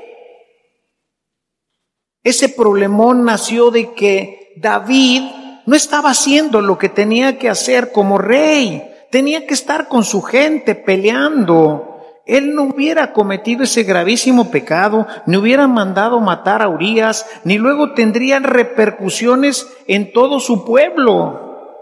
Ese 2.22 2.50
problemón 2.50 3.24
nació 3.24 3.70
de 3.70 3.92
que 3.92 4.52
David 4.56 5.22
no 5.66 5.74
estaba 5.74 6.10
haciendo 6.10 6.60
lo 6.60 6.78
que 6.78 6.90
tenía 6.90 7.38
que 7.38 7.48
hacer 7.48 7.90
como 7.90 8.18
rey. 8.18 8.91
Tenía 9.12 9.46
que 9.46 9.52
estar 9.52 9.88
con 9.88 10.04
su 10.04 10.22
gente 10.22 10.74
peleando, 10.74 12.00
él 12.24 12.54
no 12.54 12.62
hubiera 12.62 13.12
cometido 13.12 13.64
ese 13.64 13.82
gravísimo 13.82 14.50
pecado, 14.50 15.06
ni 15.26 15.36
hubiera 15.36 15.68
mandado 15.68 16.18
matar 16.18 16.62
a 16.62 16.68
Urias, 16.70 17.26
ni 17.44 17.58
luego 17.58 17.92
tendrían 17.92 18.44
repercusiones 18.44 19.68
en 19.86 20.14
todo 20.14 20.40
su 20.40 20.64
pueblo. 20.64 21.76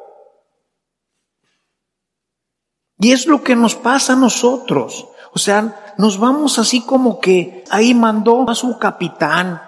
Y 2.99 3.13
es 3.13 3.29
lo 3.29 3.45
que 3.45 3.55
nos 3.55 3.77
pasa 3.77 4.15
a 4.15 4.17
nosotros. 4.17 5.07
O 5.33 5.39
sea, 5.39 5.95
nos 5.99 6.19
vamos 6.19 6.59
así 6.59 6.81
como 6.81 7.21
que 7.21 7.63
ahí 7.71 7.95
mandó 7.95 8.51
a 8.51 8.57
su 8.57 8.77
capitán. 8.77 9.63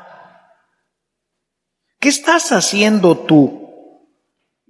¿Qué 2.00 2.08
estás 2.08 2.50
haciendo 2.50 3.18
tú? 3.18 3.61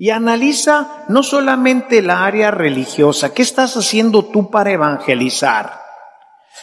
Y 0.03 0.11
analiza 0.11 1.05
no 1.09 1.23
solamente 1.23 1.99
el 1.99 2.11
área 2.11 2.51
religiosa, 2.51 3.33
¿qué 3.33 3.43
estás 3.43 3.77
haciendo 3.77 4.25
tú 4.25 4.51
para 4.51 4.73
evangelizar? 4.73 5.81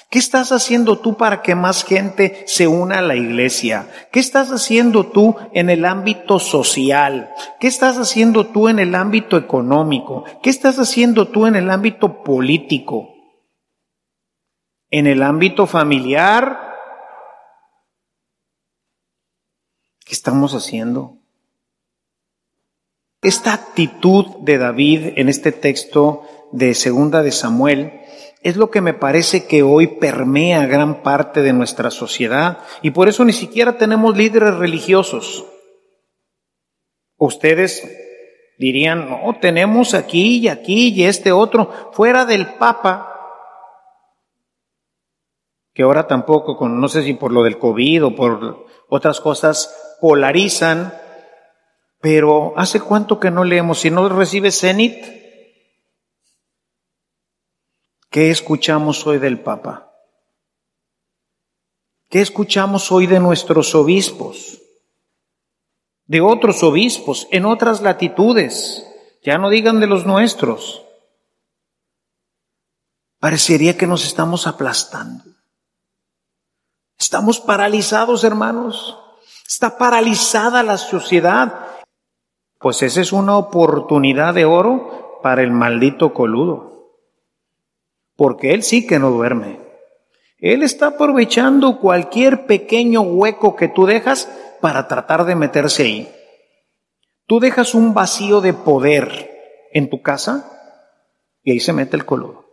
¿Qué 0.10 0.20
estás 0.20 0.52
haciendo 0.52 1.00
tú 1.00 1.16
para 1.16 1.42
que 1.42 1.56
más 1.56 1.86
gente 1.86 2.44
se 2.48 2.68
una 2.68 2.98
a 2.98 3.02
la 3.02 3.16
iglesia? 3.16 3.90
¿Qué 4.12 4.20
estás 4.20 4.50
haciendo 4.52 5.08
tú 5.12 5.38
en 5.54 5.70
el 5.70 5.86
ámbito 5.86 6.38
social? 6.38 7.34
¿Qué 7.62 7.68
estás 7.68 7.98
haciendo 7.98 8.48
tú 8.48 8.68
en 8.68 8.78
el 8.78 8.94
ámbito 8.94 9.38
económico? 9.38 10.26
¿Qué 10.44 10.50
estás 10.50 10.78
haciendo 10.78 11.30
tú 11.30 11.46
en 11.46 11.56
el 11.56 11.70
ámbito 11.70 12.26
político? 12.26 13.08
¿En 14.90 15.08
el 15.08 15.24
ámbito 15.24 15.66
familiar? 15.66 16.60
¿Qué 20.04 20.12
estamos 20.12 20.54
haciendo? 20.54 21.20
Esta 23.22 23.54
actitud 23.54 24.26
de 24.42 24.58
David 24.58 25.14
en 25.18 25.28
este 25.28 25.52
texto 25.52 26.24
de 26.54 26.74
Segunda 26.74 27.22
de 27.22 27.34
Samuel 27.34 28.02
es 28.42 28.56
lo 28.56 28.72
que 28.72 28.80
me 28.80 28.94
parece 28.94 29.46
que 29.46 29.62
hoy 29.62 29.88
permea 29.88 30.66
gran 30.68 31.04
parte 31.04 31.42
de 31.42 31.52
nuestra 31.52 31.92
sociedad 31.92 32.60
y 32.82 32.92
por 32.92 33.10
eso 33.10 33.26
ni 33.26 33.34
siquiera 33.34 33.78
tenemos 33.78 34.16
líderes 34.16 34.56
religiosos. 34.56 35.46
Ustedes 37.18 37.84
dirían, 38.58 39.10
no, 39.10 39.38
tenemos 39.42 39.94
aquí 39.94 40.38
y 40.38 40.48
aquí 40.48 40.94
y 40.96 41.04
este 41.04 41.34
otro, 41.34 41.92
fuera 41.92 42.26
del 42.26 42.54
Papa, 42.54 43.06
que 45.74 45.84
ahora 45.84 46.08
tampoco, 46.08 46.56
con, 46.56 46.80
no 46.80 46.88
sé 46.88 47.04
si 47.04 47.14
por 47.16 47.34
lo 47.34 47.44
del 47.44 47.60
COVID 47.60 48.06
o 48.06 48.16
por 48.16 48.66
otras 48.88 49.20
cosas, 49.20 49.98
polarizan, 50.00 50.94
pero 52.00 52.54
¿hace 52.58 52.80
cuánto 52.80 53.20
que 53.20 53.32
no 53.32 53.44
leemos? 53.44 53.80
Si 53.80 53.92
no 53.92 54.08
recibe 54.10 54.52
cenit, 54.52 55.20
¿Qué 58.10 58.32
escuchamos 58.32 59.06
hoy 59.06 59.20
del 59.20 59.40
Papa? 59.40 59.94
¿Qué 62.10 62.22
escuchamos 62.22 62.92
hoy 62.92 63.06
de 63.06 63.20
nuestros 63.20 63.76
obispos? 63.76 64.60
De 66.08 66.20
otros 66.20 66.64
obispos 66.64 67.28
en 67.30 67.46
otras 67.46 67.82
latitudes. 67.82 68.84
Ya 69.24 69.38
no 69.38 69.52
digan 69.52 69.80
de 69.80 69.86
los 69.86 70.08
nuestros. 70.08 70.82
Parecería 73.20 73.78
que 73.78 73.86
nos 73.86 74.04
estamos 74.04 74.48
aplastando. 74.48 75.26
Estamos 76.98 77.40
paralizados, 77.40 78.24
hermanos. 78.24 78.98
Está 79.48 79.78
paralizada 79.78 80.64
la 80.64 80.80
sociedad. 80.80 81.68
Pues 82.60 82.84
esa 82.84 83.02
es 83.02 83.14
una 83.14 83.38
oportunidad 83.38 84.34
de 84.34 84.46
oro 84.46 85.20
para 85.24 85.42
el 85.42 85.52
maldito 85.52 86.14
coludo 86.14 86.70
porque 88.20 88.52
Él 88.52 88.64
sí 88.64 88.86
que 88.86 89.00
no 89.00 89.12
duerme. 89.12 89.62
Él 90.40 90.62
está 90.62 90.88
aprovechando 90.88 91.80
cualquier 91.80 92.48
pequeño 92.48 93.00
hueco 93.00 93.56
que 93.56 93.70
tú 93.70 93.86
dejas 93.86 94.30
para 94.60 94.90
tratar 94.90 95.24
de 95.24 95.36
meterse 95.36 95.84
ahí. 95.84 96.12
Tú 97.28 97.40
dejas 97.40 97.74
un 97.74 97.94
vacío 97.94 98.42
de 98.42 98.54
poder 98.54 99.70
en 99.72 99.90
tu 99.90 100.02
casa 100.02 100.52
y 101.44 101.52
ahí 101.52 101.62
se 101.62 101.72
mete 101.72 101.96
el 101.96 102.06
color. 102.06 102.49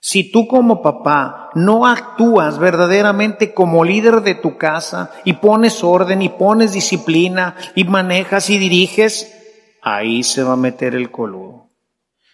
Si 0.00 0.30
tú 0.30 0.46
como 0.46 0.82
papá 0.82 1.50
no 1.54 1.86
actúas 1.86 2.58
verdaderamente 2.58 3.52
como 3.52 3.84
líder 3.84 4.20
de 4.20 4.34
tu 4.34 4.56
casa 4.56 5.10
y 5.24 5.34
pones 5.34 5.82
orden 5.82 6.22
y 6.22 6.28
pones 6.28 6.72
disciplina 6.72 7.56
y 7.74 7.84
manejas 7.84 8.48
y 8.50 8.58
diriges, 8.58 9.34
ahí 9.82 10.22
se 10.22 10.42
va 10.42 10.52
a 10.52 10.56
meter 10.56 10.94
el 10.94 11.10
color. 11.10 11.68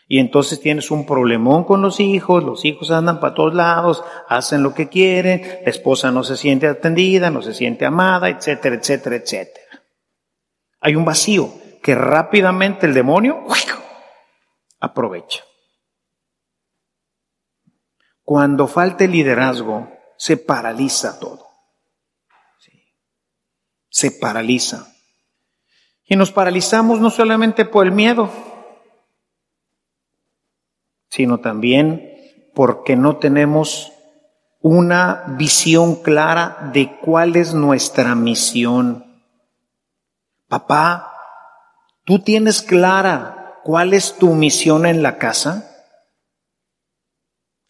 Y 0.06 0.18
entonces 0.18 0.60
tienes 0.60 0.90
un 0.90 1.06
problemón 1.06 1.64
con 1.64 1.80
los 1.80 1.98
hijos, 1.98 2.44
los 2.44 2.64
hijos 2.66 2.90
andan 2.90 3.20
para 3.20 3.34
todos 3.34 3.54
lados, 3.54 4.04
hacen 4.28 4.62
lo 4.62 4.74
que 4.74 4.88
quieren, 4.88 5.40
la 5.64 5.70
esposa 5.70 6.10
no 6.10 6.22
se 6.22 6.36
siente 6.36 6.66
atendida, 6.66 7.30
no 7.30 7.40
se 7.40 7.54
siente 7.54 7.86
amada, 7.86 8.28
etcétera, 8.28 8.76
etcétera, 8.76 9.16
etcétera. 9.16 9.64
Hay 10.80 10.96
un 10.96 11.06
vacío 11.06 11.48
que 11.82 11.94
rápidamente 11.94 12.86
el 12.86 12.92
demonio 12.92 13.44
aprovecha. 14.80 15.42
Cuando 18.24 18.66
falta 18.66 19.04
el 19.04 19.12
liderazgo, 19.12 19.88
se 20.16 20.38
paraliza 20.38 21.20
todo. 21.20 21.46
Se 23.90 24.10
paraliza. 24.10 24.88
Y 26.06 26.16
nos 26.16 26.32
paralizamos 26.32 27.00
no 27.00 27.10
solamente 27.10 27.64
por 27.64 27.86
el 27.86 27.92
miedo, 27.92 28.30
sino 31.08 31.38
también 31.38 32.10
porque 32.54 32.96
no 32.96 33.18
tenemos 33.18 33.92
una 34.60 35.24
visión 35.36 35.96
clara 35.96 36.70
de 36.72 36.98
cuál 36.98 37.36
es 37.36 37.52
nuestra 37.52 38.14
misión. 38.14 39.22
Papá, 40.48 41.12
¿tú 42.04 42.18
tienes 42.20 42.62
clara 42.62 43.60
cuál 43.62 43.92
es 43.92 44.16
tu 44.16 44.32
misión 44.34 44.86
en 44.86 45.02
la 45.02 45.18
casa? 45.18 45.73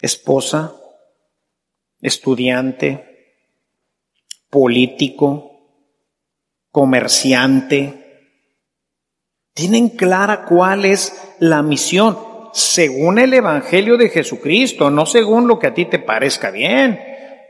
Esposa, 0.04 0.74
estudiante, 2.00 3.46
político, 4.50 5.50
comerciante. 6.70 8.30
¿Tienen 9.54 9.88
clara 9.88 10.44
cuál 10.44 10.84
es 10.84 11.36
la 11.38 11.62
misión? 11.62 12.34
según 12.54 13.18
el 13.18 13.34
Evangelio 13.34 13.96
de 13.96 14.10
Jesucristo, 14.10 14.88
no 14.88 15.06
según 15.06 15.48
lo 15.48 15.58
que 15.58 15.66
a 15.66 15.74
ti 15.74 15.86
te 15.86 15.98
parezca 15.98 16.52
bien. 16.52 17.00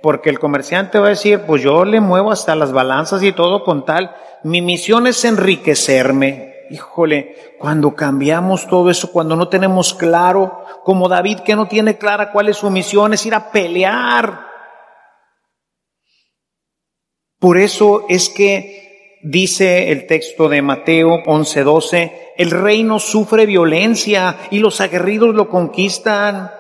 Porque 0.03 0.31
el 0.31 0.39
comerciante 0.39 0.99
va 0.99 1.07
a 1.07 1.11
decir, 1.11 1.41
pues 1.41 1.63
yo 1.63 1.85
le 1.85 2.01
muevo 2.01 2.33
hasta 2.33 2.57
las 2.57 2.73
balanzas 2.73 3.23
y 3.23 3.33
todo 3.33 3.65
con 3.65 3.85
tal. 3.85 4.17
Mi 4.45 4.63
misión 4.63 5.07
es 5.07 5.23
enriquecerme. 5.27 6.54
Híjole, 6.71 7.57
cuando 7.59 7.95
cambiamos 7.95 8.67
todo 8.67 8.91
eso, 8.91 9.13
cuando 9.13 9.37
no 9.37 9.49
tenemos 9.49 9.95
claro, 9.95 10.65
como 10.83 11.09
David 11.09 11.41
que 11.41 11.57
no 11.57 11.69
tiene 11.69 11.99
clara 11.99 12.33
cuál 12.33 12.49
es 12.49 12.57
su 12.57 12.71
misión, 12.71 13.15
es 13.15 13.27
ir 13.27 13.35
a 13.35 13.51
pelear. 13.51 14.47
Por 17.39 17.59
eso 17.59 18.07
es 18.09 18.29
que 18.31 18.85
Dice 19.27 19.91
el 19.91 20.07
texto 20.07 20.51
de 20.51 20.61
Mateo 20.61 21.23
11:12, 21.25 22.35
el 22.37 22.51
reino 22.51 22.99
sufre 22.99 23.47
violencia 23.47 24.37
y 24.51 24.59
los 24.59 24.83
aguerridos 24.83 25.35
lo 25.35 25.49
conquistan. 25.49 26.51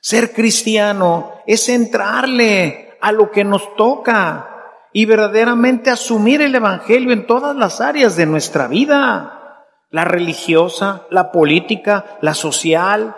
Ser 0.00 0.32
cristiano 0.32 1.42
es 1.46 1.68
entrarle 1.68 2.96
a 3.02 3.12
lo 3.12 3.30
que 3.30 3.44
nos 3.44 3.76
toca 3.76 4.59
y 4.92 5.04
verdaderamente 5.04 5.90
asumir 5.90 6.42
el 6.42 6.54
Evangelio 6.54 7.12
en 7.12 7.26
todas 7.26 7.56
las 7.56 7.80
áreas 7.80 8.16
de 8.16 8.26
nuestra 8.26 8.66
vida, 8.66 9.66
la 9.90 10.04
religiosa, 10.04 11.06
la 11.10 11.32
política, 11.32 12.18
la 12.20 12.34
social, 12.34 13.14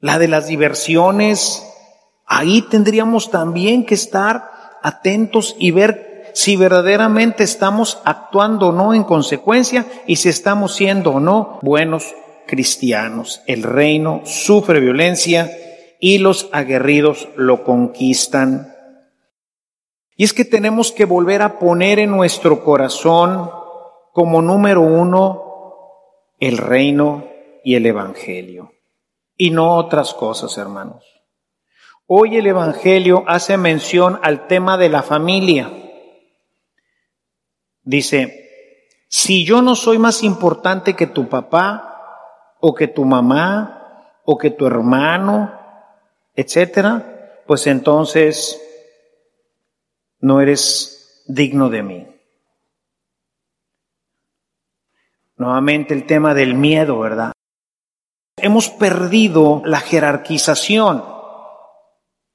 la 0.00 0.18
de 0.18 0.28
las 0.28 0.46
diversiones. 0.46 1.66
Ahí 2.26 2.62
tendríamos 2.62 3.30
también 3.30 3.84
que 3.84 3.94
estar 3.94 4.50
atentos 4.82 5.56
y 5.58 5.70
ver 5.70 6.30
si 6.34 6.56
verdaderamente 6.56 7.44
estamos 7.44 8.00
actuando 8.04 8.68
o 8.68 8.72
no 8.72 8.94
en 8.94 9.04
consecuencia 9.04 9.86
y 10.06 10.16
si 10.16 10.28
estamos 10.28 10.74
siendo 10.74 11.12
o 11.12 11.20
no 11.20 11.58
buenos 11.62 12.14
cristianos. 12.46 13.42
El 13.46 13.62
reino 13.62 14.22
sufre 14.24 14.80
violencia 14.80 15.50
y 16.00 16.18
los 16.18 16.48
aguerridos 16.52 17.28
lo 17.36 17.64
conquistan. 17.64 18.71
Y 20.16 20.24
es 20.24 20.32
que 20.32 20.44
tenemos 20.44 20.92
que 20.92 21.04
volver 21.04 21.42
a 21.42 21.58
poner 21.58 21.98
en 21.98 22.10
nuestro 22.10 22.62
corazón 22.64 23.50
como 24.12 24.42
número 24.42 24.82
uno 24.82 25.44
el 26.38 26.58
reino 26.58 27.24
y 27.64 27.74
el 27.74 27.86
evangelio. 27.86 28.72
Y 29.36 29.50
no 29.50 29.76
otras 29.76 30.12
cosas, 30.14 30.58
hermanos. 30.58 31.04
Hoy 32.06 32.36
el 32.36 32.46
Evangelio 32.46 33.24
hace 33.26 33.56
mención 33.56 34.18
al 34.22 34.46
tema 34.46 34.76
de 34.76 34.88
la 34.88 35.02
familia. 35.02 35.72
Dice, 37.82 38.50
si 39.08 39.44
yo 39.46 39.62
no 39.62 39.74
soy 39.74 39.98
más 39.98 40.22
importante 40.22 40.94
que 40.94 41.06
tu 41.06 41.28
papá 41.28 42.56
o 42.60 42.74
que 42.74 42.88
tu 42.88 43.04
mamá 43.04 44.20
o 44.24 44.36
que 44.36 44.50
tu 44.50 44.66
hermano, 44.66 45.58
etcétera, 46.34 47.40
pues 47.46 47.66
entonces 47.66 48.60
no 50.22 50.40
eres 50.40 51.24
digno 51.26 51.68
de 51.68 51.82
mí. 51.82 52.06
Nuevamente 55.36 55.92
el 55.92 56.06
tema 56.06 56.32
del 56.32 56.54
miedo, 56.54 57.00
¿verdad? 57.00 57.32
Hemos 58.36 58.70
perdido 58.70 59.62
la 59.64 59.80
jerarquización. 59.80 61.04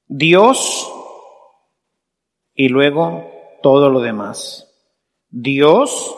Dios 0.06 0.92
y 2.54 2.68
luego 2.68 3.26
todo 3.64 3.90
lo 3.90 4.02
demás. 4.02 4.70
Dios 5.30 6.14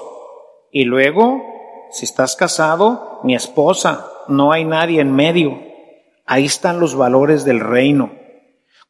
y 0.72 0.86
luego, 0.86 1.44
si 1.92 2.06
estás 2.06 2.36
casado, 2.36 3.20
mi 3.24 3.36
esposa, 3.36 4.12
no 4.28 4.52
hay 4.52 4.66
nadie 4.66 5.02
en 5.02 5.16
medio. 5.16 5.62
Ahí 6.26 6.46
están 6.46 6.80
los 6.80 6.96
valores 6.96 7.46
del 7.46 7.60
reino. 7.60 8.12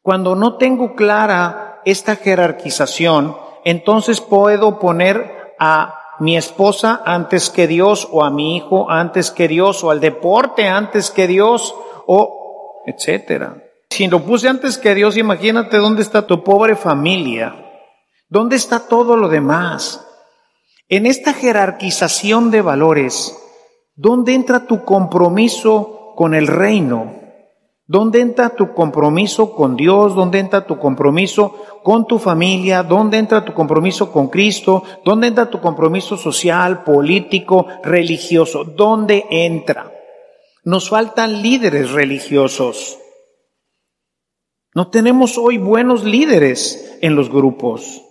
Cuando 0.00 0.34
no 0.34 0.56
tengo 0.56 0.94
clara 0.94 1.69
esta 1.84 2.16
jerarquización, 2.16 3.36
entonces 3.64 4.20
puedo 4.20 4.78
poner 4.78 5.54
a 5.58 6.00
mi 6.20 6.36
esposa 6.36 7.02
antes 7.04 7.50
que 7.50 7.66
Dios 7.66 8.08
o 8.10 8.24
a 8.24 8.30
mi 8.30 8.56
hijo 8.56 8.90
antes 8.90 9.30
que 9.30 9.48
Dios 9.48 9.82
o 9.82 9.90
al 9.90 10.00
deporte 10.00 10.68
antes 10.68 11.10
que 11.10 11.26
Dios 11.26 11.74
o 12.06 12.82
etcétera. 12.86 13.62
Si 13.88 14.06
lo 14.06 14.22
puse 14.24 14.48
antes 14.48 14.78
que 14.78 14.94
Dios, 14.94 15.16
imagínate 15.16 15.78
dónde 15.78 16.02
está 16.02 16.26
tu 16.26 16.44
pobre 16.44 16.76
familia. 16.76 17.66
¿Dónde 18.28 18.56
está 18.56 18.86
todo 18.86 19.16
lo 19.16 19.28
demás? 19.28 20.06
En 20.88 21.06
esta 21.06 21.32
jerarquización 21.32 22.50
de 22.50 22.62
valores, 22.62 23.36
¿dónde 23.96 24.34
entra 24.34 24.66
tu 24.66 24.84
compromiso 24.84 26.12
con 26.16 26.34
el 26.34 26.46
reino? 26.46 27.19
¿Dónde 27.90 28.20
entra 28.20 28.50
tu 28.50 28.72
compromiso 28.72 29.52
con 29.52 29.74
Dios? 29.74 30.14
¿Dónde 30.14 30.38
entra 30.38 30.64
tu 30.64 30.78
compromiso 30.78 31.80
con 31.82 32.06
tu 32.06 32.20
familia? 32.20 32.84
¿Dónde 32.84 33.18
entra 33.18 33.44
tu 33.44 33.52
compromiso 33.52 34.12
con 34.12 34.28
Cristo? 34.28 34.84
¿Dónde 35.04 35.26
entra 35.26 35.50
tu 35.50 35.60
compromiso 35.60 36.16
social, 36.16 36.84
político, 36.84 37.66
religioso? 37.82 38.62
¿Dónde 38.62 39.26
entra? 39.28 39.92
Nos 40.62 40.88
faltan 40.88 41.42
líderes 41.42 41.90
religiosos. 41.90 42.96
No 44.72 44.88
tenemos 44.88 45.36
hoy 45.36 45.58
buenos 45.58 46.04
líderes 46.04 46.96
en 47.00 47.16
los 47.16 47.28
grupos. 47.28 48.04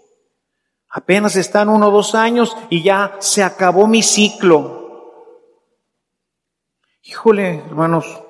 Apenas 0.90 1.38
están 1.38 1.70
uno 1.70 1.88
o 1.88 1.92
dos 1.92 2.16
años 2.16 2.54
y 2.70 2.84
ya 2.84 3.16
se 3.20 3.44
acabó 3.44 3.88
mi 3.88 4.04
ciclo. 4.04 5.24
Híjole, 7.02 7.60
hermanos, 7.60 8.24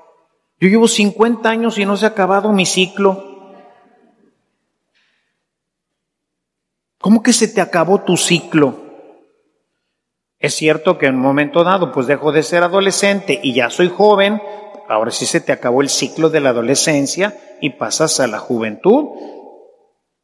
yo 0.60 0.67
llevo 0.67 0.88
50 0.88 1.50
años 1.50 1.78
y 1.78 1.86
no 1.86 1.95
se 1.95 2.06
ha 2.06 2.10
acabado 2.10 2.52
mi 2.52 2.65
ciclo. 2.65 3.26
¿Cómo 7.00 7.24
que 7.24 7.32
se 7.32 7.48
te 7.48 7.62
acabó 7.62 8.02
tu 8.02 8.17
ciclo? 8.17 8.78
Es 10.38 10.56
cierto 10.56 10.98
que 10.98 11.06
en 11.06 11.15
un 11.15 11.22
momento 11.22 11.63
dado, 11.63 11.91
pues 11.91 12.08
dejo 12.08 12.32
de 12.32 12.43
ser 12.43 12.63
adolescente 12.63 13.39
y 13.41 13.54
ya 13.54 13.69
soy 13.69 13.89
joven, 13.89 14.41
ahora 14.89 15.12
sí 15.12 15.26
se 15.26 15.39
te 15.39 15.54
acabó 15.54 15.82
el 15.82 15.89
ciclo 15.89 16.30
de 16.30 16.41
la 16.41 16.50
adolescencia 16.50 17.38
y 17.62 17.72
pasas 17.72 18.19
a 18.19 18.28
la 18.28 18.39
juventud. 18.39 19.06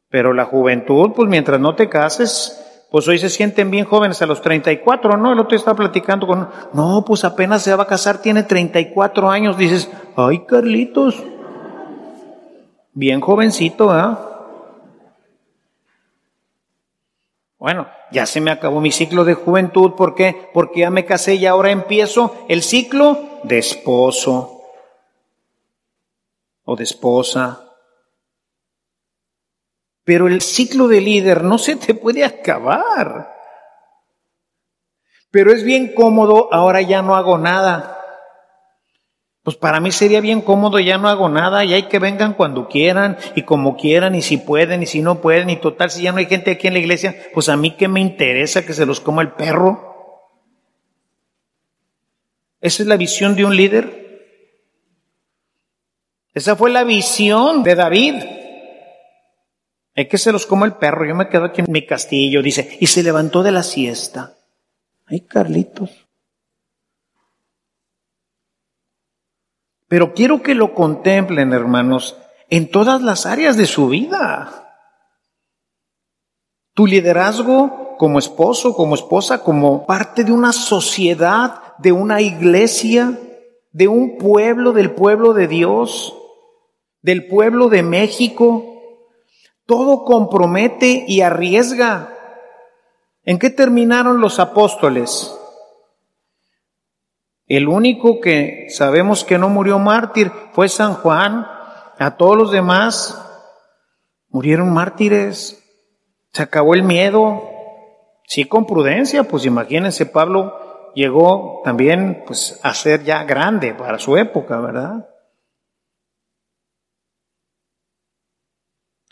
Pero 0.08 0.34
la 0.34 0.44
juventud, 0.44 1.12
pues 1.14 1.28
mientras 1.30 1.60
no 1.60 1.74
te 1.74 1.88
cases, 1.88 2.65
pues 2.90 3.08
hoy 3.08 3.18
se 3.18 3.28
sienten 3.28 3.70
bien 3.70 3.84
jóvenes 3.84 4.22
a 4.22 4.26
los 4.26 4.40
34, 4.40 5.16
¿no? 5.16 5.32
El 5.32 5.40
otro 5.40 5.56
está 5.56 5.74
platicando 5.74 6.26
con, 6.26 6.48
no, 6.72 7.04
pues 7.04 7.24
apenas 7.24 7.62
se 7.62 7.74
va 7.74 7.84
a 7.84 7.88
casar, 7.88 8.22
tiene 8.22 8.44
34 8.44 9.28
años. 9.30 9.58
Dices, 9.58 9.90
ay, 10.16 10.44
Carlitos, 10.46 11.22
bien 12.92 13.20
jovencito, 13.20 13.90
¿ah? 13.90 14.26
Bueno, 17.58 17.88
ya 18.12 18.26
se 18.26 18.40
me 18.40 18.50
acabó 18.52 18.80
mi 18.80 18.92
ciclo 18.92 19.24
de 19.24 19.34
juventud, 19.34 19.94
¿por 19.94 20.14
qué? 20.14 20.48
Porque 20.54 20.80
ya 20.80 20.90
me 20.90 21.04
casé 21.04 21.34
y 21.34 21.46
ahora 21.46 21.70
empiezo 21.70 22.46
el 22.48 22.62
ciclo 22.62 23.40
de 23.42 23.58
esposo 23.58 24.62
o 26.64 26.76
de 26.76 26.84
esposa. 26.84 27.65
Pero 30.06 30.28
el 30.28 30.40
ciclo 30.40 30.86
de 30.86 31.00
líder 31.00 31.42
no 31.42 31.58
se 31.58 31.74
te 31.74 31.92
puede 31.92 32.24
acabar. 32.24 33.34
Pero 35.32 35.52
es 35.52 35.64
bien 35.64 35.94
cómodo, 35.94 36.48
ahora 36.52 36.80
ya 36.80 37.02
no 37.02 37.16
hago 37.16 37.38
nada. 37.38 38.00
Pues 39.42 39.56
para 39.56 39.80
mí 39.80 39.90
sería 39.90 40.20
bien 40.20 40.42
cómodo, 40.42 40.78
ya 40.78 40.96
no 40.96 41.08
hago 41.08 41.28
nada 41.28 41.64
y 41.64 41.74
hay 41.74 41.88
que 41.88 41.98
vengan 41.98 42.34
cuando 42.34 42.68
quieran 42.68 43.18
y 43.34 43.42
como 43.42 43.76
quieran 43.76 44.14
y 44.14 44.22
si 44.22 44.36
pueden 44.36 44.84
y 44.84 44.86
si 44.86 45.02
no 45.02 45.20
pueden 45.20 45.50
y 45.50 45.56
total, 45.56 45.90
si 45.90 46.02
ya 46.02 46.12
no 46.12 46.18
hay 46.18 46.26
gente 46.26 46.52
aquí 46.52 46.68
en 46.68 46.74
la 46.74 46.78
iglesia, 46.78 47.16
pues 47.34 47.48
a 47.48 47.56
mí 47.56 47.72
qué 47.72 47.88
me 47.88 47.98
interesa 48.00 48.64
que 48.64 48.74
se 48.74 48.86
los 48.86 49.00
coma 49.00 49.22
el 49.22 49.32
perro. 49.32 50.30
Esa 52.60 52.84
es 52.84 52.88
la 52.88 52.96
visión 52.96 53.34
de 53.34 53.44
un 53.44 53.56
líder. 53.56 54.06
Esa 56.32 56.54
fue 56.54 56.70
la 56.70 56.84
visión 56.84 57.64
de 57.64 57.74
David. 57.74 58.14
Hay 59.96 60.08
que 60.08 60.18
se 60.18 60.30
los 60.30 60.46
como 60.46 60.66
el 60.66 60.74
perro. 60.74 61.06
Yo 61.06 61.14
me 61.14 61.28
quedo 61.28 61.46
aquí 61.46 61.62
en 61.62 61.72
mi 61.72 61.86
castillo, 61.86 62.42
dice, 62.42 62.76
y 62.80 62.86
se 62.86 63.02
levantó 63.02 63.42
de 63.42 63.52
la 63.52 63.62
siesta. 63.62 64.36
Ay, 65.06 65.22
Carlitos. 65.22 66.06
Pero 69.88 70.14
quiero 70.14 70.42
que 70.42 70.54
lo 70.54 70.74
contemplen, 70.74 71.52
hermanos, 71.52 72.16
en 72.50 72.70
todas 72.70 73.00
las 73.02 73.24
áreas 73.24 73.56
de 73.56 73.66
su 73.66 73.88
vida. 73.88 74.84
Tu 76.74 76.86
liderazgo 76.86 77.96
como 77.96 78.18
esposo, 78.18 78.74
como 78.74 78.96
esposa, 78.96 79.42
como 79.42 79.86
parte 79.86 80.24
de 80.24 80.32
una 80.32 80.52
sociedad, 80.52 81.76
de 81.78 81.92
una 81.92 82.20
iglesia, 82.20 83.18
de 83.72 83.88
un 83.88 84.18
pueblo, 84.18 84.72
del 84.72 84.90
pueblo 84.90 85.32
de 85.32 85.48
Dios, 85.48 86.14
del 87.00 87.26
pueblo 87.28 87.68
de 87.68 87.82
México. 87.82 88.75
Todo 89.66 90.04
compromete 90.04 91.04
y 91.06 91.20
arriesga. 91.20 92.14
¿En 93.24 93.38
qué 93.38 93.50
terminaron 93.50 94.20
los 94.20 94.38
apóstoles? 94.38 95.36
El 97.46 97.68
único 97.68 98.20
que 98.20 98.66
sabemos 98.70 99.24
que 99.24 99.38
no 99.38 99.48
murió 99.48 99.78
mártir 99.78 100.32
fue 100.52 100.68
San 100.68 100.94
Juan. 100.94 101.46
A 101.98 102.16
todos 102.16 102.36
los 102.36 102.52
demás 102.52 103.20
murieron 104.28 104.72
mártires. 104.72 105.62
Se 106.32 106.42
acabó 106.42 106.74
el 106.74 106.82
miedo. 106.82 107.42
Sí, 108.24 108.44
con 108.44 108.66
prudencia, 108.66 109.24
pues 109.24 109.46
imagínense, 109.46 110.06
Pablo 110.06 110.92
llegó 110.94 111.60
también 111.64 112.24
pues 112.26 112.58
a 112.62 112.74
ser 112.74 113.04
ya 113.04 113.22
grande 113.24 113.74
para 113.74 113.98
su 113.98 114.16
época, 114.16 114.58
¿verdad? 114.60 115.08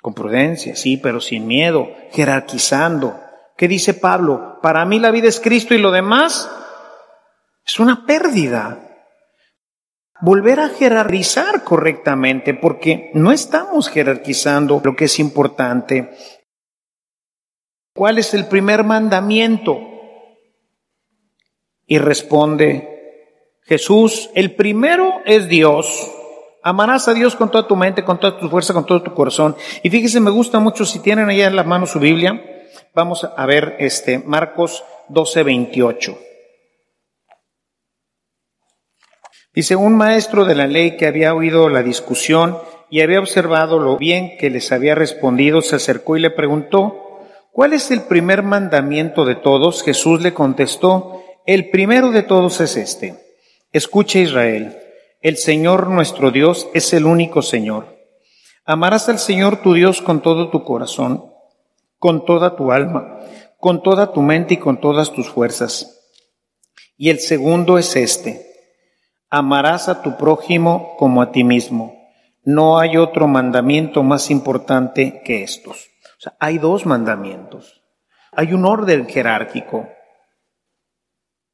Con 0.05 0.13
prudencia, 0.13 0.77
sí, 0.77 0.99
pero 0.99 1.19
sin 1.19 1.47
miedo, 1.47 1.89
jerarquizando. 2.13 3.19
¿Qué 3.57 3.69
dice 3.69 3.95
Pablo? 3.95 4.59
Para 4.61 4.85
mí 4.85 4.99
la 4.99 5.11
vida 5.11 5.29
es 5.29 5.41
Cristo 5.41 5.73
y 5.73 5.79
lo 5.79 5.91
demás 5.91 6.47
es 7.65 7.81
una 7.81 8.05
pérdida. 8.05 9.09
Volver 10.21 10.61
a 10.61 10.69
jerarquizar 10.69 11.65
correctamente, 11.65 12.53
porque 12.53 13.13
no 13.15 13.33
estamos 13.33 13.89
jerarquizando 13.89 14.83
lo 14.85 14.95
que 14.95 15.07
es 15.07 15.19
importante. 15.19 16.11
¿Cuál 17.95 18.19
es 18.19 18.35
el 18.35 18.47
primer 18.47 18.85
mandamiento? 18.85 19.81
Y 21.87 21.97
responde 21.97 23.57
Jesús, 23.63 24.29
el 24.35 24.55
primero 24.55 25.23
es 25.25 25.49
Dios. 25.49 26.14
Amarás 26.67 27.09
a 27.09 27.13
Dios 27.13 27.37
con 27.37 27.51
toda 27.51 27.69
tu 27.69 27.77
mente, 27.77 28.05
con 28.05 28.19
toda 28.19 28.39
tu 28.39 28.49
fuerza, 28.49 28.73
con 28.73 28.87
todo 28.87 29.03
tu 29.03 29.13
corazón. 29.13 29.55
Y 29.83 29.91
fíjese, 29.91 30.19
me 30.19 30.31
gusta 30.31 30.61
mucho, 30.61 30.87
si 30.87 30.99
tienen 30.99 31.29
allá 31.29 31.47
en 31.47 31.57
la 31.57 31.63
mano 31.63 31.85
su 31.85 32.01
Biblia, 32.01 32.43
vamos 32.95 33.23
a 33.25 33.47
ver 33.47 33.77
este 33.81 34.19
Marcos 34.19 34.83
12, 35.11 35.43
28. 35.43 36.19
Dice, 39.55 39.77
un 39.77 39.95
maestro 39.95 40.47
de 40.47 40.55
la 40.55 40.67
ley 40.67 40.97
que 40.97 41.07
había 41.07 41.35
oído 41.35 41.69
la 41.69 41.83
discusión 41.83 42.59
y 42.89 43.03
había 43.03 43.21
observado 43.21 43.79
lo 43.79 43.99
bien 43.99 44.39
que 44.39 44.49
les 44.49 44.73
había 44.73 44.95
respondido, 44.95 45.61
se 45.61 45.77
acercó 45.77 46.17
y 46.17 46.21
le 46.21 46.31
preguntó, 46.31 47.05
¿Cuál 47.53 47.75
es 47.75 47.91
el 47.91 48.05
primer 48.05 48.43
mandamiento 48.43 49.27
de 49.27 49.37
todos? 49.37 49.83
Jesús 49.83 50.23
le 50.23 50.33
contestó, 50.33 51.23
el 51.47 51.69
primero 51.69 52.11
de 52.11 52.23
todos 52.23 52.61
es 52.63 52.79
este. 52.79 53.15
Escucha 53.71 54.19
Israel, 54.19 54.77
el 55.25 55.37
Señor 55.37 55.89
nuestro 55.89 56.31
Dios 56.31 56.69
es 56.73 56.93
el 56.93 57.05
único 57.05 57.43
Señor. 57.43 57.99
Amarás 58.65 59.09
al 59.09 59.19
Señor 59.19 59.61
tu 59.61 59.75
Dios 59.75 60.01
con 60.01 60.23
todo 60.23 60.51
tu 60.51 60.63
corazón, 60.63 61.25
con 61.99 62.25
toda 62.25 62.55
tu 62.55 62.71
alma, 62.71 63.19
con 63.59 63.83
toda 63.83 64.13
tu 64.13 64.23
mente 64.23 64.55
y 64.55 64.59
con 64.59 64.81
todas 64.81 65.13
tus 65.13 65.29
fuerzas. 65.29 66.13
Y 66.97 67.11
el 67.11 67.19
segundo 67.19 67.77
es 67.77 67.97
este. 67.97 68.47
Amarás 69.31 69.89
a 69.89 70.01
tu 70.01 70.17
prójimo 70.17 70.95
como 70.97 71.21
a 71.21 71.33
ti 71.33 71.43
mismo. 71.43 71.93
No 72.45 72.79
hay 72.79 72.97
otro 72.97 73.27
mandamiento 73.27 74.05
más 74.05 74.31
importante 74.31 75.23
que 75.25 75.43
estos 75.43 75.89
hay 76.39 76.59
dos 76.59 76.87
mandamientos. 76.87 77.83
Hay 78.33 78.53
un 78.53 78.65
orden 78.65 79.07
jerárquico. 79.07 79.89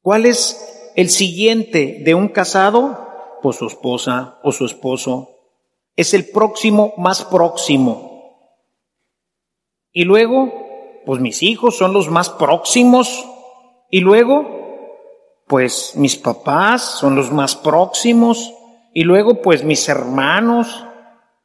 ¿Cuál 0.01 0.25
es 0.25 0.91
el 0.95 1.09
siguiente 1.09 2.01
de 2.03 2.15
un 2.15 2.27
casado? 2.29 3.10
Pues 3.41 3.57
su 3.57 3.67
esposa 3.67 4.39
o 4.43 4.51
su 4.51 4.65
esposo. 4.65 5.29
Es 5.95 6.13
el 6.13 6.29
próximo 6.29 6.93
más 6.97 7.25
próximo. 7.25 8.11
Y 9.91 10.05
luego, 10.05 10.51
pues 11.05 11.19
mis 11.19 11.43
hijos 11.43 11.77
son 11.77 11.93
los 11.93 12.09
más 12.09 12.29
próximos. 12.29 13.25
Y 13.89 13.99
luego, 13.99 14.45
pues 15.47 15.93
mis 15.95 16.15
papás 16.17 16.81
son 16.81 17.15
los 17.15 17.31
más 17.31 17.55
próximos. 17.55 18.53
Y 18.93 19.03
luego, 19.03 19.41
pues 19.41 19.63
mis 19.63 19.87
hermanos. 19.89 20.85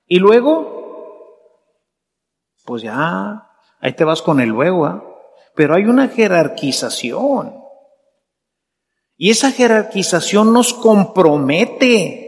Y 0.06 0.18
luego, 0.18 0.76
pues 2.64 2.82
ya, 2.82 3.48
ahí 3.80 3.92
te 3.94 4.04
vas 4.04 4.22
con 4.22 4.40
el 4.40 4.50
luego, 4.50 4.86
¿ah? 4.86 5.02
Pero 5.54 5.74
hay 5.74 5.84
una 5.84 6.08
jerarquización. 6.08 7.65
Y 9.16 9.30
esa 9.30 9.50
jerarquización 9.50 10.52
nos 10.52 10.74
compromete. 10.74 12.22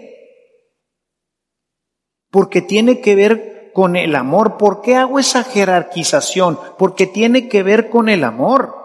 Porque 2.31 2.63
tiene 2.63 3.01
que 3.01 3.15
ver 3.15 3.73
con 3.75 3.97
el 3.97 4.15
amor. 4.15 4.57
¿Por 4.57 4.81
qué 4.81 4.97
hago 4.97 5.19
esa 5.19 5.45
jerarquización? 5.45 6.59
Porque 6.79 7.07
tiene 7.07 7.49
que 7.49 7.63
ver 7.63 7.91
con 7.91 8.09
el 8.09 8.25
amor. 8.25 8.77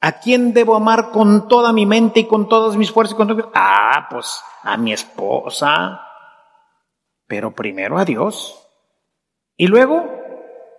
¿A 0.00 0.18
quién 0.20 0.52
debo 0.52 0.74
amar 0.74 1.10
con 1.10 1.48
toda 1.48 1.72
mi 1.72 1.86
mente 1.86 2.20
y 2.20 2.26
con 2.26 2.48
todas 2.48 2.76
mis 2.76 2.90
fuerzas? 2.90 3.16
Ah, 3.54 4.08
pues 4.10 4.42
a 4.62 4.76
mi 4.76 4.92
esposa. 4.92 6.02
Pero 7.26 7.54
primero 7.54 7.98
a 7.98 8.04
Dios. 8.04 8.58
Y 9.56 9.68
luego, 9.68 10.10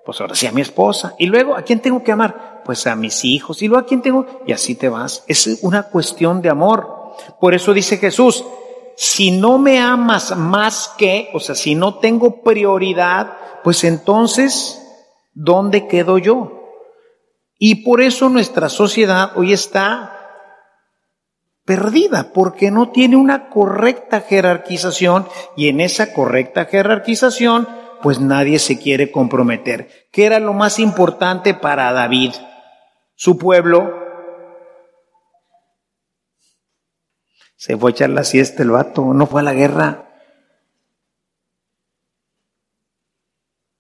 pues 0.06 0.20
ahora 0.20 0.36
sí 0.36 0.46
a 0.46 0.52
mi 0.52 0.62
esposa. 0.62 1.16
Y 1.18 1.28
luego, 1.28 1.56
¿a 1.56 1.62
quién 1.62 1.80
tengo 1.80 2.04
que 2.04 2.12
amar? 2.12 2.53
Pues 2.66 2.88
a 2.88 2.96
mis 2.96 3.26
hijos. 3.26 3.62
Y 3.62 3.68
luego, 3.68 3.84
¿a 3.84 3.88
quién 3.88 4.02
tengo? 4.02 4.26
Y 4.46 4.54
así 4.54 4.76
te 4.76 4.90
vas. 4.90 5.24
Es 5.28 5.60
una 5.62 5.84
cuestión 5.84 6.42
de 6.42 6.50
amor. 6.50 6.88
Por 7.40 7.54
eso 7.54 7.74
dice 7.74 7.98
Jesús, 7.98 8.44
si 8.96 9.32
no 9.32 9.58
me 9.58 9.80
amas 9.80 10.36
más 10.36 10.92
que, 10.98 11.30
o 11.34 11.40
sea, 11.40 11.56
si 11.56 11.76
no 11.76 12.00
tengo 12.00 12.42
prioridad, 12.42 13.38
pues 13.64 13.84
entonces, 13.84 14.82
¿dónde 15.34 15.88
quedo 15.88 16.18
yo? 16.18 16.64
Y 17.58 17.84
por 17.84 18.02
eso 18.02 18.30
nuestra 18.30 18.70
sociedad 18.70 19.32
hoy 19.36 19.54
está 19.54 20.20
perdida, 21.66 22.32
porque 22.34 22.72
no 22.72 22.90
tiene 22.90 23.16
una 23.16 23.50
correcta 23.50 24.22
jerarquización 24.22 25.28
y 25.56 25.70
en 25.70 25.80
esa 25.80 26.14
correcta 26.14 26.66
jerarquización 26.66 27.68
pues 28.02 28.20
nadie 28.20 28.60
se 28.60 28.78
quiere 28.80 29.12
comprometer. 29.12 30.10
¿Qué 30.12 30.26
era 30.26 30.40
lo 30.40 30.54
más 30.54 30.78
importante 30.78 31.54
para 31.54 31.94
David? 31.94 32.34
Su 33.24 33.38
pueblo. 33.38 33.90
Se 37.56 37.78
fue 37.78 37.92
a 37.92 37.94
echar 37.94 38.10
la 38.10 38.26
siesta 38.26 38.64
el 38.64 38.72
vato, 38.72 39.14
no 39.14 39.28
fue 39.28 39.40
a 39.40 39.46
la 39.46 39.54
guerra. 39.54 40.10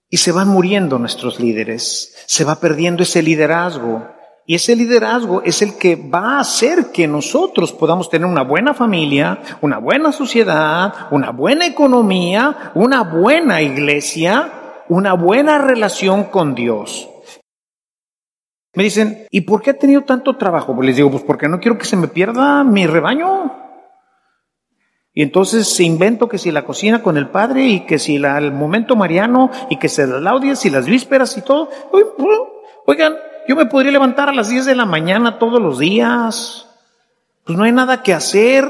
Y 0.10 0.16
se 0.16 0.32
van 0.32 0.48
muriendo 0.48 0.98
nuestros 0.98 1.42
líderes, 1.42 2.16
se 2.26 2.46
va 2.46 2.56
perdiendo 2.62 3.04
ese 3.04 3.22
liderazgo. 3.22 4.08
Y 4.46 4.56
ese 4.56 4.78
liderazgo 4.78 5.42
es 5.42 5.62
el 5.62 5.78
que 5.78 5.98
va 5.98 6.38
a 6.38 6.40
hacer 6.40 6.94
que 6.94 7.06
nosotros 7.06 7.74
podamos 7.74 8.10
tener 8.10 8.26
una 8.26 8.44
buena 8.44 8.74
familia, 8.74 9.42
una 9.60 9.78
buena 9.78 10.14
sociedad, 10.14 11.08
una 11.12 11.32
buena 11.32 11.66
economía, 11.66 12.72
una 12.76 13.04
buena 13.04 13.62
iglesia, 13.62 14.84
una 14.88 15.12
buena 15.16 15.58
relación 15.58 16.24
con 16.24 16.56
Dios. 16.56 17.10
Me 18.76 18.84
dicen, 18.84 19.28
¿y 19.30 19.42
por 19.42 19.62
qué 19.62 19.72
ha 19.72 19.78
tenido 19.78 20.02
tanto 20.02 20.36
trabajo? 20.38 20.76
Pues 20.76 20.88
les 20.88 20.96
digo, 20.96 21.12
pues 21.12 21.24
porque 21.24 21.48
no 21.48 21.60
quiero 21.60 21.78
que 21.78 21.86
se 21.86 21.96
me 21.96 22.08
pierda 22.08 22.64
mi 22.64 22.88
rebaño. 22.88 23.52
Y 25.14 25.22
entonces 25.22 25.68
se 25.68 25.84
invento 25.84 26.28
que 26.28 26.40
si 26.40 26.52
la 26.52 26.66
cocina 26.66 27.04
con 27.04 27.18
el 27.18 27.30
padre 27.30 27.68
y 27.68 27.86
que 27.86 28.00
si 28.00 28.18
la, 28.18 28.40
el 28.40 28.52
momento 28.52 28.96
mariano 28.96 29.52
y 29.70 29.78
que 29.78 29.90
se 29.90 30.08
las 30.08 30.24
laudias 30.24 30.66
y 30.66 30.72
las 30.72 30.88
vísperas 30.88 31.38
y 31.38 31.44
todo. 31.44 31.70
Oigan, 32.88 33.16
yo 33.48 33.56
me 33.56 33.68
podría 33.68 33.92
levantar 33.92 34.30
a 34.30 34.34
las 34.34 34.50
10 34.50 34.66
de 34.66 34.76
la 34.76 34.86
mañana 34.86 35.38
todos 35.38 35.62
los 35.62 35.78
días. 35.78 36.68
Pues 37.46 37.56
no 37.56 37.66
hay 37.66 37.72
nada 37.72 38.02
que 38.02 38.14
hacer. 38.14 38.66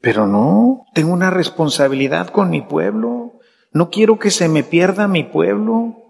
Pero 0.00 0.28
no, 0.28 0.86
tengo 0.94 1.12
una 1.12 1.30
responsabilidad 1.30 2.28
con 2.28 2.50
mi 2.50 2.62
pueblo. 2.62 3.40
No 3.72 3.90
quiero 3.90 4.20
que 4.20 4.30
se 4.30 4.48
me 4.48 4.62
pierda 4.62 5.08
mi 5.08 5.24
pueblo. 5.24 6.07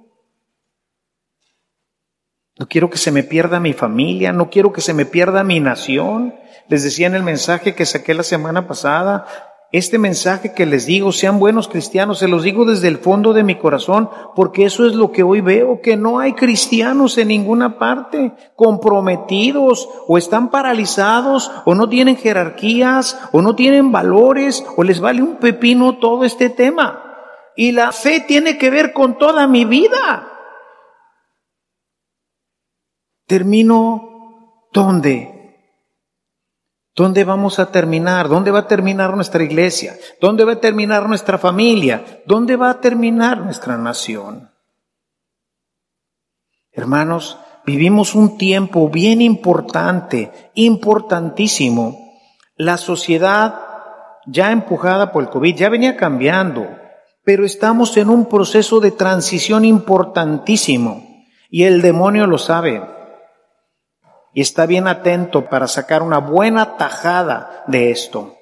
No 2.58 2.66
quiero 2.66 2.90
que 2.90 2.98
se 2.98 3.12
me 3.12 3.22
pierda 3.22 3.60
mi 3.60 3.72
familia. 3.72 4.32
No 4.32 4.50
quiero 4.50 4.72
que 4.72 4.80
se 4.80 4.94
me 4.94 5.06
pierda 5.06 5.44
mi 5.44 5.60
nación. 5.60 6.34
Les 6.68 6.82
decía 6.82 7.06
en 7.06 7.14
el 7.14 7.22
mensaje 7.22 7.74
que 7.74 7.86
saqué 7.86 8.14
la 8.14 8.24
semana 8.24 8.66
pasada, 8.66 9.26
este 9.70 9.98
mensaje 9.98 10.54
que 10.54 10.64
les 10.64 10.86
digo, 10.86 11.12
sean 11.12 11.38
buenos 11.38 11.68
cristianos, 11.68 12.20
se 12.20 12.28
los 12.28 12.42
digo 12.42 12.64
desde 12.64 12.88
el 12.88 12.96
fondo 12.96 13.34
de 13.34 13.42
mi 13.42 13.56
corazón, 13.56 14.08
porque 14.34 14.64
eso 14.64 14.86
es 14.86 14.94
lo 14.94 15.12
que 15.12 15.22
hoy 15.22 15.42
veo, 15.42 15.82
que 15.82 15.94
no 15.94 16.20
hay 16.20 16.32
cristianos 16.32 17.18
en 17.18 17.28
ninguna 17.28 17.78
parte, 17.78 18.32
comprometidos, 18.56 19.86
o 20.06 20.16
están 20.16 20.50
paralizados, 20.50 21.50
o 21.66 21.74
no 21.74 21.86
tienen 21.86 22.16
jerarquías, 22.16 23.20
o 23.32 23.42
no 23.42 23.54
tienen 23.54 23.92
valores, 23.92 24.64
o 24.76 24.84
les 24.84 25.00
vale 25.00 25.22
un 25.22 25.36
pepino 25.36 25.98
todo 25.98 26.24
este 26.24 26.48
tema. 26.48 27.04
Y 27.54 27.72
la 27.72 27.92
fe 27.92 28.20
tiene 28.20 28.56
que 28.56 28.70
ver 28.70 28.94
con 28.94 29.18
toda 29.18 29.46
mi 29.46 29.66
vida. 29.66 30.37
Termino, 33.28 34.68
¿dónde? 34.72 35.54
¿Dónde 36.96 37.24
vamos 37.24 37.58
a 37.58 37.70
terminar? 37.70 38.26
¿Dónde 38.26 38.50
va 38.50 38.60
a 38.60 38.66
terminar 38.66 39.14
nuestra 39.14 39.44
iglesia? 39.44 39.98
¿Dónde 40.18 40.44
va 40.44 40.52
a 40.52 40.60
terminar 40.60 41.06
nuestra 41.06 41.36
familia? 41.36 42.22
¿Dónde 42.24 42.56
va 42.56 42.70
a 42.70 42.80
terminar 42.80 43.42
nuestra 43.42 43.76
nación? 43.76 44.50
Hermanos, 46.72 47.38
vivimos 47.66 48.14
un 48.14 48.38
tiempo 48.38 48.88
bien 48.88 49.20
importante, 49.20 50.32
importantísimo. 50.54 52.16
La 52.56 52.78
sociedad, 52.78 53.60
ya 54.26 54.52
empujada 54.52 55.12
por 55.12 55.24
el 55.24 55.28
COVID, 55.28 55.54
ya 55.54 55.68
venía 55.68 55.98
cambiando, 55.98 56.66
pero 57.24 57.44
estamos 57.44 57.94
en 57.98 58.08
un 58.08 58.24
proceso 58.24 58.80
de 58.80 58.90
transición 58.90 59.66
importantísimo 59.66 61.26
y 61.50 61.64
el 61.64 61.82
demonio 61.82 62.26
lo 62.26 62.38
sabe 62.38 62.96
y 64.38 64.40
está 64.40 64.66
bien 64.66 64.86
atento 64.86 65.46
para 65.46 65.66
sacar 65.66 66.00
una 66.00 66.18
buena 66.18 66.76
tajada 66.76 67.64
de 67.66 67.90
esto. 67.90 68.36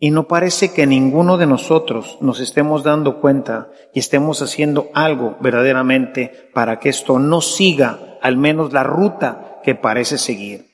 Y 0.00 0.10
no 0.10 0.26
parece 0.26 0.74
que 0.74 0.84
ninguno 0.84 1.36
de 1.36 1.46
nosotros 1.46 2.18
nos 2.20 2.40
estemos 2.40 2.82
dando 2.82 3.20
cuenta 3.20 3.68
y 3.94 4.00
estemos 4.00 4.42
haciendo 4.42 4.88
algo 4.94 5.36
verdaderamente 5.38 6.50
para 6.52 6.80
que 6.80 6.88
esto 6.88 7.20
no 7.20 7.40
siga 7.40 8.18
al 8.20 8.36
menos 8.36 8.72
la 8.72 8.82
ruta 8.82 9.60
que 9.62 9.76
parece 9.76 10.18
seguir. 10.18 10.72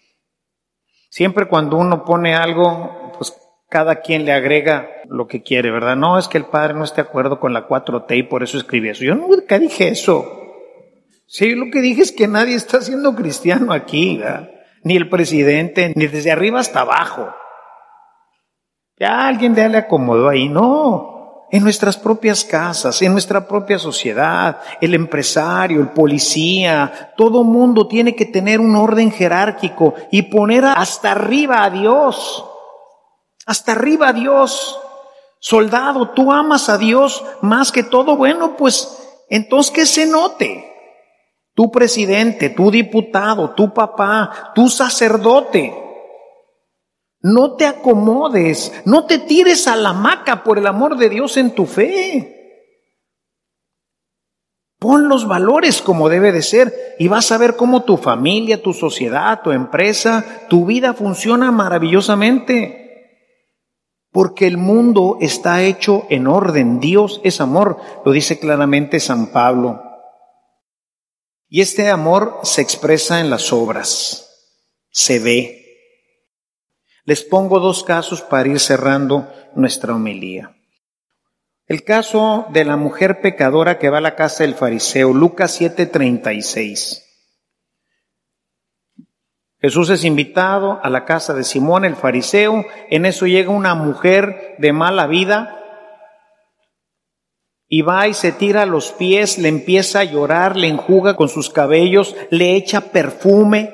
Siempre 1.11 1.47
cuando 1.47 1.77
uno 1.77 2.07
pone 2.07 2.35
algo, 2.35 3.13
pues 3.19 3.37
cada 3.69 3.97
quien 3.97 4.25
le 4.25 4.33
agrega 4.33 4.89
lo 5.11 5.27
que 5.27 5.43
quiere, 5.43 5.71
¿verdad? 5.71 5.97
No 5.97 6.19
es 6.19 6.27
que 6.27 6.39
el 6.39 6.47
padre 6.47 6.73
no 6.73 6.85
esté 6.85 7.03
de 7.03 7.09
acuerdo 7.09 7.39
con 7.39 7.53
la 7.53 7.69
4T 7.69 8.17
y 8.17 8.23
por 8.23 8.43
eso 8.43 8.57
escribí 8.57 8.89
eso. 8.89 9.05
Yo 9.05 9.15
nunca 9.15 9.59
dije 9.59 9.89
eso. 9.89 10.42
Sí, 11.33 11.55
lo 11.55 11.71
que 11.73 11.81
dije 11.81 12.03
es 12.03 12.13
que 12.13 12.29
nadie 12.29 12.55
está 12.55 12.83
siendo 12.83 13.15
cristiano 13.15 13.73
aquí, 13.73 14.21
ni 14.83 14.97
el 14.97 15.09
presidente, 15.09 15.95
ni 15.97 16.07
desde 16.07 16.31
arriba 16.31 16.61
hasta 16.61 16.81
abajo. 16.81 17.33
Ya 18.99 19.29
alguien 19.29 19.55
ya 19.55 19.67
le 19.67 19.79
acomodó 19.79 20.29
ahí, 20.29 20.51
no. 20.51 21.47
En 21.51 21.63
nuestras 21.63 21.97
propias 21.97 22.45
casas, 22.45 23.01
en 23.01 23.13
nuestra 23.13 23.49
propia 23.49 23.79
sociedad, 23.79 24.61
el 24.79 24.93
empresario, 24.93 25.81
el 25.81 25.89
policía, 25.89 27.15
todo 27.17 27.45
mundo 27.45 27.89
tiene 27.89 28.15
que 28.15 28.27
tener 28.27 28.61
un 28.61 28.77
orden 28.77 29.11
jerárquico 29.11 29.95
y 30.11 30.21
poner 30.21 30.67
hasta 30.67 31.13
arriba 31.13 31.65
a 31.65 31.71
Dios. 31.71 32.45
Hasta 33.47 33.73
arriba 33.73 34.09
a 34.09 34.13
Dios. 34.13 34.79
Soldado, 35.41 36.11
tú 36.11 36.31
amas 36.31 36.69
a 36.69 36.77
Dios 36.77 37.25
más 37.41 37.73
que 37.73 37.85
todo. 37.85 38.19
Bueno, 38.19 38.55
pues 38.55 38.99
entonces 39.31 39.73
que 39.73 39.87
se 39.87 40.05
note 40.05 40.72
tu 41.55 41.71
presidente, 41.71 42.51
tu 42.51 42.71
diputado, 42.71 43.51
tu 43.51 43.73
papá, 43.73 44.53
tu 44.55 44.69
sacerdote. 44.69 45.75
No 47.21 47.55
te 47.55 47.67
acomodes, 47.67 48.73
no 48.85 49.07
te 49.07 49.19
tires 49.19 49.69
a 49.69 49.77
la 49.77 49.93
maca 49.93 50.43
por 50.43 50.59
el 50.59 50.67
amor 50.67 50.97
de 50.97 51.09
Dios 51.09 51.37
en 51.37 51.55
tu 51.55 51.67
fe. 51.67 52.39
Pon 54.81 55.09
los 55.09 55.29
valores 55.29 55.81
como 55.81 56.09
debe 56.09 56.33
de 56.33 56.43
ser 56.43 56.97
y 56.99 57.07
vas 57.07 57.31
a 57.31 57.39
ver 57.39 57.55
cómo 57.55 57.85
tu 57.85 57.97
familia, 57.97 58.61
tu 58.61 58.73
sociedad, 58.73 59.41
tu 59.45 59.53
empresa, 59.53 60.25
tu 60.49 60.67
vida 60.67 60.95
funciona 60.95 61.53
maravillosamente. 61.53 62.81
Porque 64.11 64.49
el 64.49 64.57
mundo 64.57 65.19
está 65.21 65.63
hecho 65.63 66.05
en 66.11 66.27
orden. 66.27 66.81
Dios 66.81 67.21
es 67.23 67.41
amor, 67.41 67.79
lo 68.05 68.11
dice 68.11 68.41
claramente 68.41 68.99
San 68.99 69.29
Pablo. 69.29 69.92
Y 71.55 71.61
este 71.61 71.91
amor 71.91 72.41
se 72.45 72.63
expresa 72.63 73.21
en 73.21 73.29
las 73.29 73.53
obras, 73.53 74.57
se 74.89 75.19
ve. 75.19 75.77
Les 77.05 77.25
pongo 77.25 77.61
dos 77.61 77.85
casos 77.85 78.23
para 78.23 78.49
ir 78.49 78.59
cerrando 78.59 79.31
nuestra 79.55 79.95
homilía. 79.95 80.57
El 81.67 81.85
caso 81.85 82.47
de 82.55 82.65
la 82.65 82.79
mujer 82.79 83.21
pecadora 83.21 83.79
que 83.79 83.91
va 83.91 83.99
a 83.99 84.01
la 84.01 84.17
casa 84.17 84.45
del 84.45 84.55
fariseo, 84.55 85.13
Lucas 85.13 85.61
7:36. 85.61 87.05
Jesús 89.61 89.91
es 89.91 90.05
invitado 90.05 90.81
a 90.83 90.89
la 90.89 91.05
casa 91.05 91.35
de 91.35 91.45
Simón 91.45 91.85
el 91.85 91.97
fariseo, 91.97 92.65
en 92.89 93.05
eso 93.05 93.27
llega 93.27 93.51
una 93.51 93.75
mujer 93.75 94.55
de 94.57 94.73
mala 94.73 95.07
vida, 95.07 95.62
y 97.75 97.81
va 97.81 98.07
y 98.07 98.13
se 98.13 98.33
tira 98.33 98.65
a 98.65 98.67
los 98.67 98.93
pies, 98.93 99.39
le 99.39 99.49
empieza 99.49 100.01
a 100.01 100.05
llorar, 100.05 100.59
le 100.59 100.69
enjuga 100.69 101.17
con 101.17 101.31
sus 101.31 101.49
cabellos, 101.49 102.15
le 102.29 102.55
echa 102.55 102.93
perfume, 102.93 103.73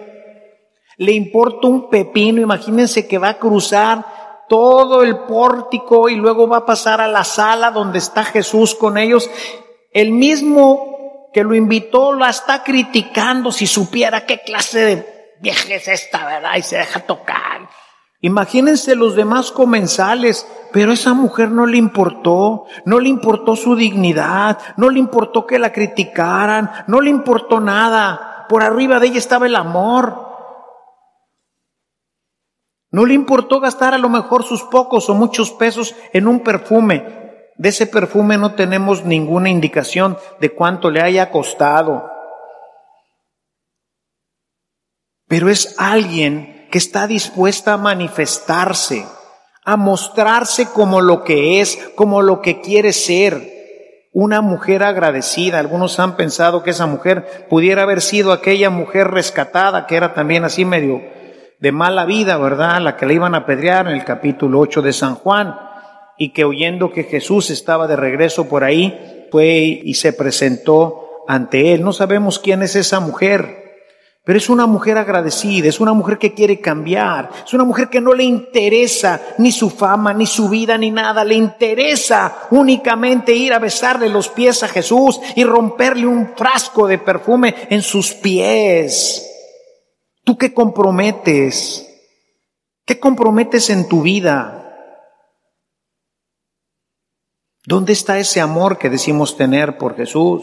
le 0.99 1.11
importa 1.11 1.67
un 1.67 1.91
pepino, 1.91 2.41
imagínense 2.41 3.09
que 3.09 3.19
va 3.19 3.31
a 3.31 3.39
cruzar 3.41 4.47
todo 4.49 5.03
el 5.03 5.19
pórtico 5.25 6.09
y 6.09 6.15
luego 6.15 6.47
va 6.47 6.59
a 6.59 6.65
pasar 6.65 7.01
a 7.01 7.09
la 7.09 7.25
sala 7.25 7.73
donde 7.73 7.99
está 7.99 8.23
Jesús 8.23 8.77
con 8.77 8.99
ellos. 8.99 9.29
El 9.93 10.13
mismo 10.13 11.31
que 11.33 11.43
lo 11.43 11.57
invitó 11.57 12.13
la 12.13 12.31
está 12.31 12.63
criticando 12.63 13.51
si 13.51 13.67
supiera 13.67 14.27
qué 14.27 14.43
clase 14.43 14.79
de 14.79 15.35
vieja 15.41 15.75
es 15.75 15.89
esta, 15.89 16.25
¿verdad? 16.25 16.55
Y 16.57 16.63
se 16.63 16.77
deja 16.77 17.01
tocar. 17.01 17.58
Imagínense 18.21 18.97
los 18.97 19.15
demás 19.15 19.53
comensales, 19.53 20.47
pero 20.73 20.93
esa 20.93 21.15
mujer 21.15 21.53
no 21.53 21.67
le 21.67 21.77
importó, 21.77 22.65
no 22.85 22.99
le 22.99 23.09
importó 23.09 23.55
su 23.55 23.77
dignidad, 23.77 24.59
no 24.77 24.91
le 24.91 24.99
importó 24.99 25.47
que 25.47 25.59
la 25.59 25.73
criticaran, 25.73 26.71
no 26.89 27.01
le 27.01 27.11
importó 27.11 27.61
nada. 27.61 28.47
Por 28.49 28.63
arriba 28.63 28.99
de 28.99 29.07
ella 29.07 29.19
estaba 29.19 29.47
el 29.47 29.55
amor. 29.55 30.27
No 32.91 33.07
le 33.07 33.15
importó 33.15 33.61
gastar 33.61 33.95
a 33.95 33.99
lo 33.99 34.09
mejor 34.09 34.43
sus 34.43 34.65
pocos 34.65 35.09
o 35.09 35.15
muchos 35.15 35.53
pesos 35.53 35.95
en 36.13 36.27
un 36.27 36.41
perfume. 36.41 37.53
De 37.57 37.69
ese 37.69 37.87
perfume 37.87 38.37
no 38.37 38.55
tenemos 38.55 39.05
ninguna 39.05 39.49
indicación 39.49 40.17
de 40.41 40.55
cuánto 40.55 40.91
le 40.91 41.03
haya 41.03 41.31
costado. 41.31 42.11
Pero 45.29 45.51
es 45.51 45.77
alguien 45.79 46.58
que 46.71 46.79
está 46.79 47.07
dispuesta 47.07 47.75
a 47.75 47.79
manifestarse, 47.79 49.05
a 49.65 49.77
mostrarse 49.77 50.67
como 50.67 51.01
lo 51.01 51.25
que 51.25 51.61
es, 51.61 51.79
como 51.95 52.23
lo 52.23 52.41
que 52.41 52.61
quiere 52.61 52.93
ser. 52.93 53.57
Una 54.13 54.41
mujer 54.41 54.83
agradecida. 54.83 55.59
Algunos 55.59 56.01
han 56.01 56.17
pensado 56.17 56.63
que 56.63 56.71
esa 56.71 56.87
mujer 56.87 57.47
pudiera 57.49 57.83
haber 57.83 58.01
sido 58.01 58.33
aquella 58.33 58.71
mujer 58.71 59.09
rescatada, 59.09 59.87
que 59.87 59.97
era 59.97 60.15
también 60.15 60.45
así 60.45 60.65
medio 60.65 61.03
de 61.61 61.73
mala 61.73 62.05
vida, 62.05 62.37
¿verdad? 62.39 62.81
La 62.81 62.97
que 62.97 63.07
le 63.07 63.15
iban 63.15 63.35
a 63.35 63.39
apedrear 63.39 63.87
en 63.87 63.95
el 63.95 64.05
capítulo 64.05 64.61
8 64.61 64.83
de 64.83 64.93
San 64.93 65.15
Juan, 65.15 65.57
y 66.17 66.33
que 66.33 66.45
oyendo 66.45 66.91
que 66.91 67.05
Jesús 67.05 67.51
estaba 67.51 67.87
de 67.87 67.97
regreso 67.97 68.49
por 68.49 68.65
ahí, 68.65 69.27
fue 69.31 69.47
y 69.85 69.95
se 69.95 70.13
presentó 70.13 71.25
ante 71.29 71.75
él. 71.75 71.83
No 71.83 71.93
sabemos 71.93 72.39
quién 72.39 72.63
es 72.63 72.75
esa 72.75 73.01
mujer, 73.01 73.58
pero 74.29 74.37
es 74.37 74.51
una 74.51 74.67
mujer 74.67 74.99
agradecida, 74.99 75.71
es 75.71 75.81
una 75.81 75.95
mujer 75.95 76.19
que 76.19 76.35
quiere 76.35 76.61
cambiar, 76.61 77.31
es 77.47 77.55
una 77.55 77.65
mujer 77.65 77.89
que 77.89 77.99
no 77.99 78.13
le 78.13 78.25
interesa 78.25 79.19
ni 79.39 79.51
su 79.51 79.71
fama, 79.71 80.13
ni 80.13 80.27
su 80.27 80.51
vida, 80.51 80.77
ni 80.77 80.91
nada, 80.91 81.25
le 81.25 81.35
interesa 81.35 82.41
únicamente 82.51 83.35
ir 83.35 83.55
a 83.55 83.59
besarle 83.59 84.11
los 84.11 84.29
pies 84.29 84.63
a 84.63 84.69
Jesús 84.69 85.19
y 85.35 85.45
romperle 85.45 86.07
un 86.07 86.37
frasco 86.37 86.87
de 86.87 86.99
perfume 86.99 87.55
en 87.71 87.81
sus 87.81 88.13
pies. 88.13 89.27
¿Tú 90.25 90.37
qué 90.37 90.53
comprometes? 90.53 91.89
¿Qué 92.85 93.01
comprometes 93.01 93.71
en 93.71 93.89
tu 93.89 94.03
vida? 94.03 94.93
¿Dónde 97.65 97.95
está 97.95 98.19
ese 98.19 98.43
amor 98.43 98.77
que 98.77 98.91
decimos 98.91 99.39
tener 99.39 99.79
por 99.79 99.97
Jesús? 99.97 100.43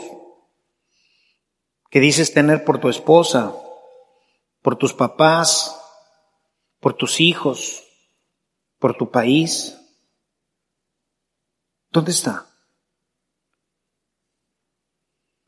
Que 1.91 1.99
dices 1.99 2.33
tener 2.33 2.65
por 2.65 2.79
tu 2.79 2.89
esposa, 2.89 3.53
por 4.65 4.77
tus 4.77 4.95
papás, 4.95 5.79
por 6.79 6.95
tus 6.95 7.21
hijos, 7.21 7.83
por 8.79 8.97
tu 8.97 9.11
país. 9.11 9.77
¿Dónde 11.91 12.09
está? 12.09 12.47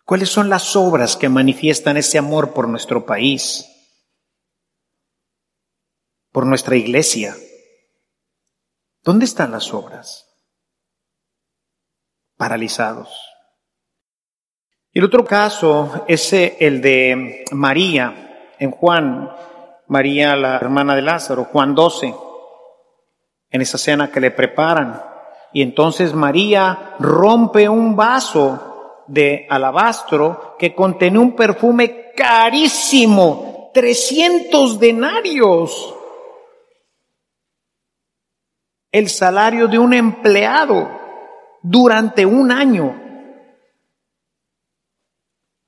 ¿Cuáles 0.06 0.30
son 0.30 0.50
las 0.50 0.76
obras 0.76 1.18
que 1.18 1.30
manifiestan 1.30 1.98
ese 1.98 2.20
amor 2.20 2.54
por 2.54 2.70
nuestro 2.70 3.08
país? 3.08 3.66
por 6.38 6.46
nuestra 6.46 6.76
iglesia. 6.76 7.36
¿Dónde 9.02 9.26
están 9.26 9.50
las 9.50 9.74
obras? 9.74 10.28
Paralizados. 12.36 13.10
Y 14.94 15.00
el 15.00 15.06
otro 15.06 15.26
caso 15.26 16.06
es 16.08 16.32
el 16.34 16.80
de 16.80 17.44
María, 17.54 18.27
en 18.60 18.72
Juan, 18.72 19.30
María, 19.88 20.36
la 20.36 20.56
hermana 20.56 20.96
de 20.96 21.02
Lázaro, 21.02 21.46
Juan 21.46 21.76
12, 21.76 22.14
en 23.50 23.62
esa 23.62 23.78
cena 23.78 24.12
que 24.12 24.20
le 24.20 24.32
preparan. 24.32 25.02
Y 25.54 25.62
entonces 25.62 26.14
María 26.14 26.96
rompe 27.00 27.70
un 27.70 27.96
vaso 27.96 29.04
de 29.08 29.48
alabastro 29.50 30.56
que 30.60 30.76
contenía 30.76 31.20
un 31.20 31.36
perfume 31.36 32.12
carísimo, 32.16 33.72
300 33.74 34.80
denarios 34.80 35.94
el 38.92 39.10
salario 39.10 39.68
de 39.68 39.78
un 39.78 39.94
empleado 39.94 40.90
durante 41.62 42.26
un 42.26 42.52
año. 42.52 43.07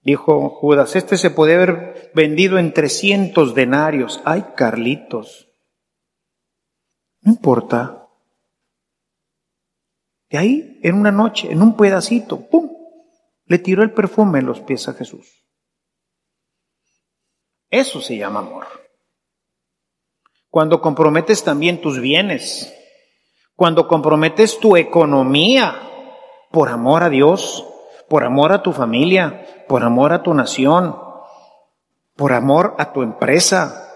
Dijo 0.09 0.49
Judas, 0.49 0.95
este 0.95 1.19
se 1.19 1.29
puede 1.29 1.53
haber 1.53 2.11
vendido 2.15 2.57
en 2.57 2.73
300 2.73 3.53
denarios. 3.53 4.19
Ay, 4.25 4.43
Carlitos. 4.55 5.47
No 7.21 7.33
importa. 7.33 8.07
De 10.31 10.39
ahí, 10.39 10.79
en 10.81 10.95
una 10.95 11.11
noche, 11.11 11.51
en 11.51 11.61
un 11.61 11.77
pedacito, 11.77 12.49
¡pum! 12.49 12.71
Le 13.45 13.59
tiró 13.59 13.83
el 13.83 13.93
perfume 13.93 14.39
en 14.39 14.47
los 14.47 14.61
pies 14.61 14.87
a 14.87 14.93
Jesús. 14.93 15.45
Eso 17.69 18.01
se 18.01 18.17
llama 18.17 18.39
amor. 18.39 18.65
Cuando 20.49 20.81
comprometes 20.81 21.43
también 21.43 21.81
tus 21.81 21.99
bienes, 21.99 22.73
cuando 23.55 23.87
comprometes 23.87 24.59
tu 24.59 24.75
economía 24.75 25.79
por 26.49 26.69
amor 26.69 27.03
a 27.03 27.09
Dios, 27.09 27.63
por 28.09 28.23
amor 28.23 28.51
a 28.51 28.63
tu 28.63 28.73
familia, 28.73 29.45
por 29.67 29.83
amor 29.83 30.11
a 30.13 30.23
tu 30.23 30.33
nación, 30.33 30.95
por 32.15 32.33
amor 32.33 32.75
a 32.77 32.91
tu 32.91 33.03
empresa, 33.03 33.89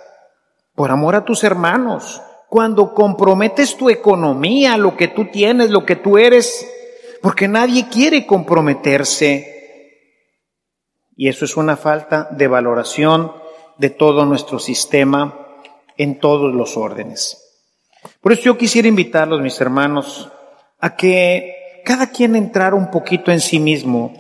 por 0.76 0.92
amor 0.92 1.16
a 1.16 1.26
tus 1.26 1.44
hermanos, 1.44 2.22
cuando 2.48 2.94
comprometes 2.94 3.76
tu 3.76 3.90
economía, 3.90 4.78
lo 4.78 4.96
que 4.96 5.08
tú 5.08 5.26
tienes, 5.32 5.72
lo 5.72 5.86
que 5.86 5.96
tú 5.96 6.18
eres, 6.18 6.70
porque 7.22 7.48
nadie 7.48 7.90
quiere 7.90 8.28
comprometerse. 8.28 9.50
Y 11.16 11.30
eso 11.30 11.46
es 11.46 11.58
una 11.58 11.76
falta 11.76 12.28
de 12.32 12.48
valoración 12.48 13.34
de 13.78 13.90
todo 13.90 14.26
nuestro 14.26 14.60
sistema 14.60 15.48
en 15.98 16.20
todos 16.20 16.54
los 16.54 16.78
órdenes. 16.78 17.40
Por 18.22 18.34
eso 18.34 18.44
yo 18.44 18.58
quisiera 18.58 18.88
invitarlos, 18.88 19.42
mis 19.42 19.60
hermanos, 19.60 20.30
a 20.80 20.96
que 20.96 21.63
cada 21.84 22.08
quien 22.08 22.36
entrara 22.36 22.76
un 22.76 22.90
poquito 22.92 23.32
en 23.32 23.40
sí 23.40 23.60
mismo 23.60 24.14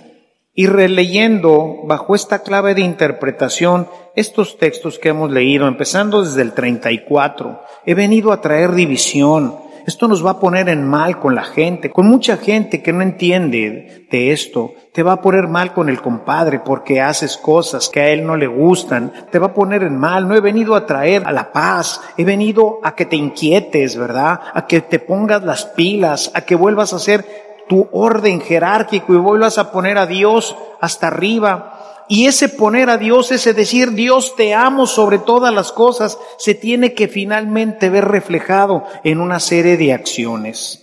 y 0.53 0.67
releyendo 0.67 1.81
bajo 1.85 2.15
esta 2.15 2.39
clave 2.39 2.75
de 2.75 2.81
interpretación 2.81 3.87
estos 4.15 4.57
textos 4.57 4.99
que 4.99 5.09
hemos 5.09 5.31
leído, 5.31 5.67
empezando 5.67 6.23
desde 6.23 6.43
el 6.43 6.53
34, 6.53 7.61
he 7.85 7.95
venido 7.95 8.31
a 8.31 8.41
traer 8.41 8.73
división, 8.73 9.55
esto 9.85 10.07
nos 10.07 10.25
va 10.25 10.31
a 10.31 10.39
poner 10.39 10.69
en 10.69 10.87
mal 10.87 11.19
con 11.19 11.35
la 11.35 11.43
gente, 11.43 11.91
con 11.91 12.07
mucha 12.07 12.37
gente 12.37 12.81
que 12.81 12.93
no 12.93 13.01
entiende 13.01 14.07
de 14.09 14.31
esto. 14.31 14.73
Te 14.93 15.03
va 15.03 15.13
a 15.13 15.21
poner 15.21 15.49
mal 15.49 15.73
con 15.73 15.89
el 15.89 16.01
compadre 16.01 16.59
porque 16.59 17.01
haces 17.01 17.35
cosas 17.35 17.89
que 17.89 17.99
a 17.99 18.09
él 18.09 18.25
no 18.25 18.37
le 18.37 18.47
gustan. 18.47 19.11
Te 19.29 19.39
va 19.39 19.47
a 19.47 19.53
poner 19.53 19.83
en 19.83 19.97
mal. 19.97 20.25
No 20.25 20.35
he 20.35 20.39
venido 20.39 20.75
a 20.75 20.85
traer 20.85 21.23
a 21.25 21.33
la 21.33 21.51
paz. 21.51 21.99
He 22.15 22.23
venido 22.23 22.79
a 22.81 22.95
que 22.95 23.05
te 23.05 23.17
inquietes, 23.17 23.97
¿verdad? 23.97 24.39
A 24.53 24.67
que 24.67 24.79
te 24.79 24.99
pongas 24.99 25.43
las 25.43 25.65
pilas, 25.65 26.31
a 26.33 26.41
que 26.41 26.55
vuelvas 26.55 26.93
a 26.93 26.97
hacer 26.97 27.52
tu 27.67 27.87
orden 27.91 28.41
jerárquico 28.41 29.13
y 29.13 29.17
vuelvas 29.17 29.57
a 29.57 29.71
poner 29.71 29.97
a 29.97 30.05
Dios 30.05 30.55
hasta 30.81 31.07
arriba 31.07 31.83
y 32.07 32.25
ese 32.25 32.49
poner 32.49 32.89
a 32.89 32.97
Dios, 32.97 33.31
ese 33.31 33.53
decir 33.53 33.91
Dios 33.91 34.35
te 34.35 34.53
amo 34.53 34.87
sobre 34.87 35.19
todas 35.19 35.53
las 35.53 35.71
cosas, 35.71 36.17
se 36.37 36.53
tiene 36.53 36.93
que 36.93 37.07
finalmente 37.07 37.89
ver 37.89 38.05
reflejado 38.05 38.83
en 39.03 39.21
una 39.21 39.39
serie 39.39 39.77
de 39.77 39.93
acciones. 39.93 40.82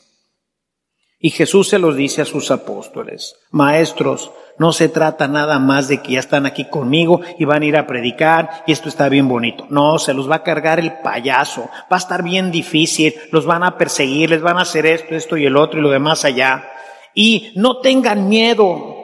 Y 1.23 1.31
Jesús 1.31 1.69
se 1.69 1.79
los 1.79 1.97
dice 1.97 2.23
a 2.23 2.25
sus 2.25 2.51
apóstoles, 2.51 3.37
maestros, 3.51 4.33
no 4.57 4.73
se 4.73 4.89
trata 4.89 5.29
nada 5.29 5.59
más 5.59 5.87
de 5.87 6.01
que 6.01 6.13
ya 6.13 6.21
están 6.21 6.47
aquí 6.47 6.65
conmigo 6.65 7.21
y 7.39 7.45
van 7.45 7.63
a 7.63 7.67
ir 7.67 7.77
a 7.77 7.87
predicar 7.87 8.65
y 8.67 8.73
esto 8.73 8.89
está 8.89 9.11
bien 9.11 9.29
bonito. 9.29 9.67
No, 9.69 9.99
se 9.99 10.15
los 10.15 10.31
va 10.31 10.37
a 10.37 10.43
cargar 10.43 10.81
el 10.81 10.95
payaso, 11.01 11.69
va 11.93 11.97
a 11.97 11.99
estar 11.99 12.23
bien 12.23 12.51
difícil, 12.51 13.15
los 13.33 13.45
van 13.45 13.65
a 13.65 13.77
perseguir, 13.77 14.31
les 14.31 14.41
van 14.41 14.57
a 14.57 14.63
hacer 14.63 14.87
esto, 14.87 15.15
esto 15.15 15.37
y 15.37 15.45
el 15.45 15.59
otro 15.59 15.79
y 15.79 15.83
lo 15.83 15.91
demás 15.91 16.25
allá. 16.25 16.71
Y 17.15 17.53
no 17.55 17.81
tengan 17.81 18.27
miedo, 18.27 18.97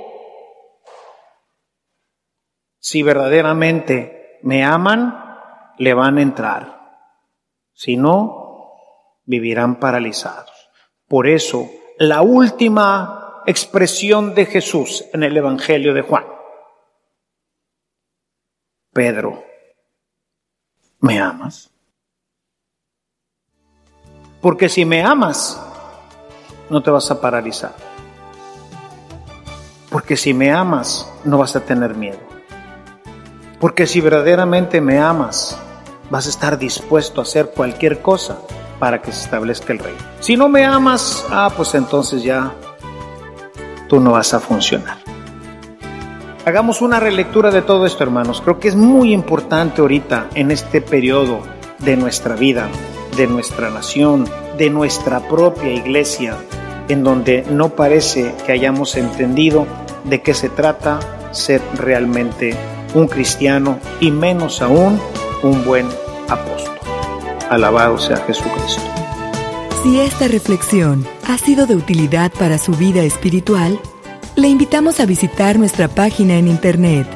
si 2.79 3.03
verdaderamente 3.03 4.39
me 4.43 4.65
aman, 4.65 5.23
le 5.77 5.93
van 5.93 6.17
a 6.17 6.23
entrar. 6.23 6.81
Si 7.75 7.97
no, 7.99 8.73
vivirán 9.25 9.81
paralizados. 9.81 10.71
Por 11.09 11.27
eso, 11.27 11.69
la 11.99 12.23
última 12.23 13.43
expresión 13.47 14.35
de 14.35 14.47
Jesús 14.47 15.05
en 15.13 15.23
el 15.23 15.37
Evangelio 15.37 15.95
de 15.95 16.03
Juan. 16.03 16.25
Pedro, 18.93 19.45
¿me 21.01 21.19
amas? 21.21 21.71
Porque 24.41 24.69
si 24.69 24.85
me 24.85 25.03
amas, 25.03 25.61
no 26.71 26.83
te 26.83 26.91
vas 26.91 27.11
a 27.11 27.21
paralizar. 27.21 27.75
Porque 29.91 30.17
si 30.17 30.35
me 30.35 30.53
amas, 30.53 31.11
no 31.25 31.39
vas 31.39 31.57
a 31.57 31.65
tener 31.65 31.95
miedo. 31.95 32.19
Porque 33.61 33.87
si 33.87 34.01
verdaderamente 34.01 34.81
me 34.81 34.99
amas, 34.99 35.59
vas 36.11 36.27
a 36.27 36.31
estar 36.31 36.59
dispuesto 36.59 37.21
a 37.21 37.25
hacer 37.25 37.53
cualquier 37.53 38.03
cosa 38.03 38.39
para 38.79 39.01
que 39.01 39.13
se 39.13 39.25
establezca 39.25 39.73
el 39.73 39.79
reino. 39.79 39.99
Si 40.21 40.37
no 40.37 40.49
me 40.49 40.65
amas, 40.65 41.25
ah, 41.31 41.51
pues 41.57 41.75
entonces 41.75 42.23
ya 42.23 42.53
tú 43.89 44.01
no 44.01 44.13
vas 44.13 44.35
a 44.35 44.41
funcionar. 44.41 44.99
Hagamos 46.45 46.81
una 46.81 47.01
relectura 47.01 47.51
de 47.51 47.63
todo 47.63 47.87
esto, 47.87 48.05
hermanos. 48.05 48.41
Creo 48.41 48.61
que 48.61 48.69
es 48.69 48.77
muy 48.77 49.13
importante 49.13 49.81
ahorita, 49.81 50.29
en 50.35 50.51
este 50.51 50.81
periodo 50.81 51.41
de 51.81 51.97
nuestra 51.97 52.37
vida, 52.37 52.69
de 53.17 53.27
nuestra 53.27 53.71
nación, 53.71 54.29
de 54.57 54.71
nuestra 54.71 55.21
propia 55.29 55.73
iglesia, 55.73 56.37
en 56.89 57.03
donde 57.03 57.45
no 57.51 57.71
parece 57.71 58.33
que 58.47 58.53
hayamos 58.53 58.97
entendido 58.97 59.67
de 60.05 60.23
qué 60.23 60.35
se 60.35 60.49
trata 60.49 61.01
ser 61.33 61.61
realmente 61.75 62.57
un 62.95 63.09
cristiano 63.09 63.79
y 64.01 64.11
menos 64.11 64.63
aún 64.63 65.01
un 65.43 65.65
buen 65.65 65.87
apóstol. 66.29 66.66
Alabado 67.51 67.99
sea 67.99 68.19
Jesucristo. 68.19 68.83
Si 69.83 70.01
esta 70.01 70.27
reflexión 70.27 71.07
ha 71.29 71.37
sido 71.39 71.67
de 71.67 71.77
utilidad 71.77 72.33
para 72.33 72.59
su 72.59 72.73
vida 72.73 73.05
espiritual, 73.05 73.79
le 74.35 74.49
invitamos 74.49 74.99
a 74.99 75.07
visitar 75.07 75.57
nuestra 75.59 75.87
página 75.87 76.35
en 76.35 76.49
internet 76.49 77.07